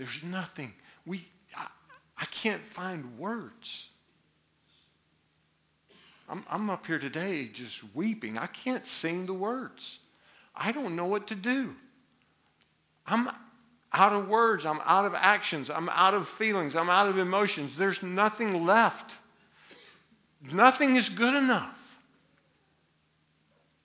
There's 0.00 0.24
nothing. 0.24 0.72
We, 1.04 1.20
I, 1.54 1.66
I 2.16 2.24
can't 2.24 2.62
find 2.62 3.18
words. 3.18 3.86
I'm, 6.26 6.42
I'm 6.48 6.70
up 6.70 6.86
here 6.86 6.98
today 6.98 7.50
just 7.52 7.82
weeping. 7.94 8.38
I 8.38 8.46
can't 8.46 8.86
sing 8.86 9.26
the 9.26 9.34
words. 9.34 9.98
I 10.56 10.72
don't 10.72 10.96
know 10.96 11.04
what 11.04 11.26
to 11.26 11.34
do. 11.34 11.76
I'm 13.06 13.28
out 13.92 14.14
of 14.14 14.26
words. 14.26 14.64
I'm 14.64 14.80
out 14.86 15.04
of 15.04 15.14
actions. 15.14 15.68
I'm 15.68 15.90
out 15.90 16.14
of 16.14 16.26
feelings. 16.28 16.76
I'm 16.76 16.88
out 16.88 17.08
of 17.08 17.18
emotions. 17.18 17.76
There's 17.76 18.02
nothing 18.02 18.64
left. 18.64 19.14
Nothing 20.50 20.96
is 20.96 21.10
good 21.10 21.34
enough 21.34 21.79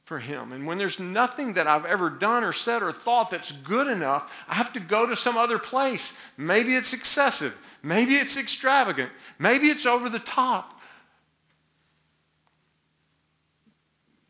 for 0.05 0.19
Him. 0.19 0.51
And 0.51 0.65
when 0.65 0.77
there's 0.77 0.99
nothing 0.99 1.53
that 1.53 1.67
I've 1.67 1.85
ever 1.85 2.09
done 2.09 2.43
or 2.43 2.53
said 2.53 2.83
or 2.83 2.91
thought 2.91 3.31
that's 3.31 3.51
good 3.51 3.87
enough, 3.87 4.31
I 4.47 4.53
have 4.55 4.73
to 4.73 4.79
go 4.79 5.05
to 5.05 5.15
some 5.15 5.35
other 5.35 5.59
place. 5.59 6.15
Maybe 6.37 6.75
it's 6.75 6.93
excessive. 6.93 7.55
Maybe 7.83 8.15
it's 8.15 8.37
extravagant. 8.37 9.11
Maybe 9.39 9.69
it's 9.69 9.85
over 9.85 10.09
the 10.09 10.19
top. 10.19 10.79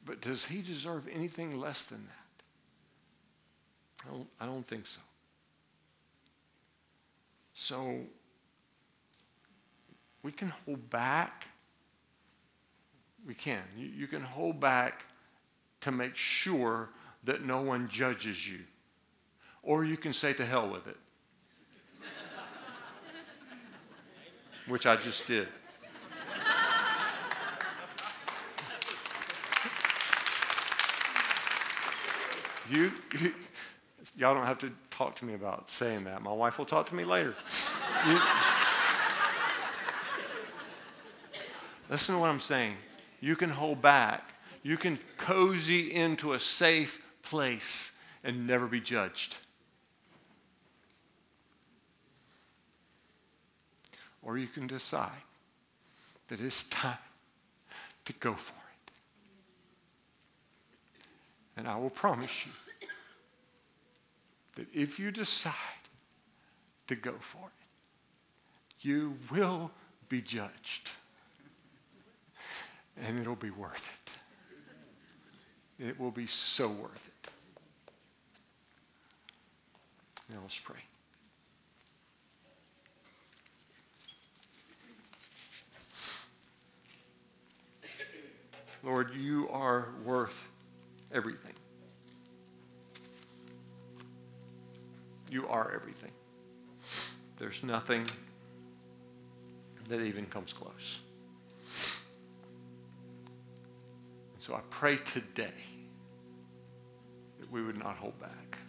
But 0.06 0.22
does 0.22 0.46
He 0.46 0.62
deserve 0.62 1.08
anything 1.14 1.60
less 1.60 1.84
than 1.86 2.06
that? 2.06 2.12
I 4.08 4.12
don't, 4.12 4.28
I 4.42 4.46
don't 4.46 4.66
think 4.66 4.88
so. 4.88 5.00
So 7.54 8.00
we 10.24 10.32
can 10.32 10.54
hold 10.66 10.90
back. 10.90 11.48
We 13.28 13.34
can. 13.34 13.62
You, 13.76 13.88
you 13.88 14.08
can 14.08 14.22
hold 14.22 14.60
back 14.60 15.06
to 15.86 15.92
make 15.92 16.16
sure 16.16 16.90
that 17.26 17.46
no 17.46 17.62
one 17.62 17.88
judges 17.90 18.48
you. 18.48 18.58
Or 19.62 19.86
you 19.86 19.98
can 19.98 20.14
say 20.14 20.34
to 20.34 20.44
hell 20.44 20.68
with 20.68 20.88
it. 20.88 20.98
Which 24.68 24.88
I 24.88 24.96
just 24.96 25.28
did. 25.28 25.48
You, 32.72 32.92
you, 33.22 33.32
y'all 34.18 34.34
don't 34.34 34.46
have 34.46 34.58
to 34.60 34.72
talk 34.90 35.16
to 35.18 35.26
me 35.26 35.36
about 35.36 35.70
saying 35.70 36.06
that. 36.06 36.24
My 36.24 36.34
wife 36.34 36.58
will 36.58 36.66
talk 36.66 36.88
to 36.88 36.96
me 36.96 37.04
later. 37.04 37.36
You, 38.08 38.20
listen 41.92 42.16
to 42.16 42.22
what 42.22 42.32
I'm 42.32 42.40
saying. 42.40 42.74
You 43.22 43.36
can 43.36 43.52
hold 43.52 43.84
back 43.84 44.35
you 44.66 44.78
can 44.78 44.98
cozy 45.18 45.94
into 45.94 46.34
a 46.34 46.40
safe 46.40 47.00
place 47.22 47.96
and 48.24 48.48
never 48.48 48.66
be 48.66 48.82
judged. 48.82 49.38
Or 54.24 54.40
you 54.40 54.48
can 54.48 54.66
decide 54.66 55.12
that 56.30 56.42
it's 56.42 56.64
time 56.64 56.98
to 58.06 58.14
go 58.14 58.34
for 58.34 58.56
it. 58.56 58.92
And 61.58 61.68
I 61.68 61.76
will 61.76 61.92
promise 61.92 62.48
you 62.48 62.52
that 64.56 64.66
if 64.74 64.98
you 64.98 65.12
decide 65.12 65.54
to 66.88 66.96
go 66.96 67.14
for 67.20 67.46
it, 67.46 68.88
you 68.88 69.14
will 69.32 69.70
be 70.10 70.22
judged. 70.22 70.90
And 73.06 73.20
it'll 73.20 73.36
be 73.36 73.52
worth 73.52 73.88
it. 73.94 74.05
It 75.80 76.00
will 76.00 76.12
be 76.12 76.28
so 76.28 76.68
worth 76.68 77.10
it. 77.24 77.30
Now 80.32 80.40
let's 80.42 80.58
pray. 80.60 80.80
Lord, 88.84 89.20
you 89.20 89.50
are 89.50 89.90
worth 90.04 90.48
everything. 91.12 91.54
You 95.32 95.48
are 95.48 95.72
everything. 95.74 96.12
There's 97.38 97.64
nothing 97.64 98.08
that 99.90 100.02
even 100.02 100.28
comes 100.28 100.54
close. 100.54 101.00
So 104.46 104.54
I 104.54 104.62
pray 104.70 104.98
today 104.98 105.50
that 107.40 107.52
we 107.52 107.64
would 107.64 107.80
not 107.80 107.96
hold 107.98 108.20
back, 108.20 108.60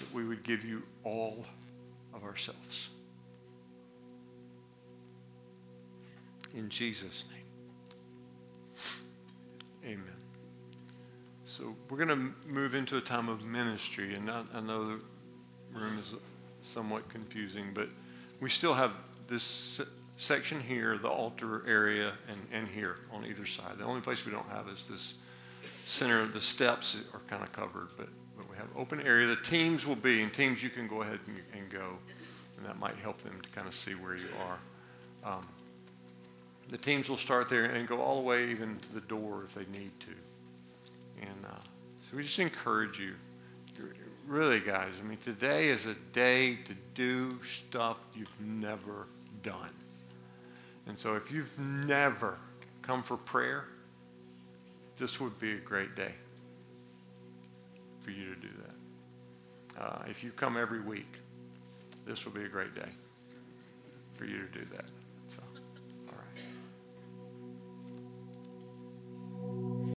that 0.00 0.12
we 0.12 0.24
would 0.24 0.42
give 0.42 0.64
you 0.64 0.82
all 1.04 1.46
of 2.12 2.24
ourselves. 2.24 2.88
In 6.56 6.68
Jesus' 6.70 7.24
name. 7.30 7.44
Amen. 9.84 10.16
So 11.44 11.76
we're 11.88 12.04
going 12.04 12.08
to 12.08 12.48
move 12.52 12.74
into 12.74 12.96
a 12.96 13.00
time 13.00 13.28
of 13.28 13.44
ministry, 13.44 14.16
and 14.16 14.28
I, 14.28 14.42
I 14.54 14.60
know 14.60 14.86
the 14.86 14.98
room 15.72 16.00
is 16.00 16.14
somewhat 16.62 17.08
confusing, 17.10 17.70
but 17.72 17.88
we 18.40 18.50
still 18.50 18.74
have 18.74 18.90
this 19.28 19.80
section 20.16 20.60
here, 20.60 20.96
the 20.98 21.08
altar 21.08 21.62
area, 21.66 22.12
and, 22.28 22.40
and 22.52 22.68
here 22.68 22.96
on 23.12 23.24
either 23.26 23.46
side. 23.46 23.78
The 23.78 23.84
only 23.84 24.00
place 24.00 24.24
we 24.24 24.32
don't 24.32 24.48
have 24.48 24.68
is 24.68 24.86
this 24.86 25.14
center. 25.86 26.26
The 26.26 26.40
steps 26.40 27.02
are 27.12 27.20
kind 27.28 27.42
of 27.42 27.52
covered, 27.52 27.88
but, 27.96 28.08
but 28.36 28.48
we 28.50 28.56
have 28.56 28.66
open 28.76 29.00
area. 29.00 29.26
The 29.26 29.36
teams 29.36 29.86
will 29.86 29.96
be, 29.96 30.22
and 30.22 30.32
teams 30.32 30.62
you 30.62 30.70
can 30.70 30.86
go 30.86 31.02
ahead 31.02 31.18
and, 31.26 31.40
and 31.52 31.70
go. 31.70 31.98
And 32.56 32.66
that 32.66 32.78
might 32.78 32.94
help 32.96 33.18
them 33.22 33.40
to 33.42 33.48
kind 33.50 33.66
of 33.66 33.74
see 33.74 33.92
where 33.92 34.16
you 34.16 34.28
are. 34.46 35.32
Um, 35.32 35.48
the 36.68 36.78
teams 36.78 37.08
will 37.08 37.16
start 37.16 37.48
there 37.48 37.64
and 37.64 37.86
go 37.86 38.00
all 38.00 38.16
the 38.16 38.26
way 38.26 38.50
even 38.50 38.78
to 38.78 38.94
the 38.94 39.00
door 39.02 39.44
if 39.44 39.54
they 39.54 39.78
need 39.78 39.90
to. 40.00 41.22
And 41.22 41.44
uh, 41.44 41.54
so 42.00 42.16
we 42.16 42.22
just 42.22 42.38
encourage 42.38 42.98
you, 42.98 43.14
really, 44.26 44.60
guys. 44.60 44.92
I 45.00 45.04
mean, 45.04 45.18
today 45.18 45.68
is 45.68 45.86
a 45.86 45.94
day 46.12 46.56
to 46.64 46.74
do 46.94 47.30
stuff 47.42 47.98
you've 48.14 48.40
never 48.40 49.06
done. 49.42 49.70
And 50.86 50.98
so 50.98 51.14
if 51.14 51.30
you've 51.30 51.58
never 51.58 52.38
come 52.82 53.02
for 53.02 53.16
prayer, 53.16 53.64
this 54.96 55.20
would 55.20 55.38
be 55.40 55.52
a 55.52 55.58
great 55.58 55.96
day 55.96 56.12
for 58.00 58.10
you 58.10 58.34
to 58.34 58.40
do 58.40 58.48
that. 58.62 59.82
Uh, 59.82 60.02
if 60.08 60.22
you 60.22 60.30
come 60.30 60.56
every 60.56 60.80
week, 60.80 61.18
this 62.06 62.24
will 62.24 62.32
be 62.32 62.44
a 62.44 62.48
great 62.48 62.74
day 62.74 62.88
for 64.12 64.24
you 64.24 64.38
to 64.38 64.58
do 64.58 64.66
that. 64.72 64.84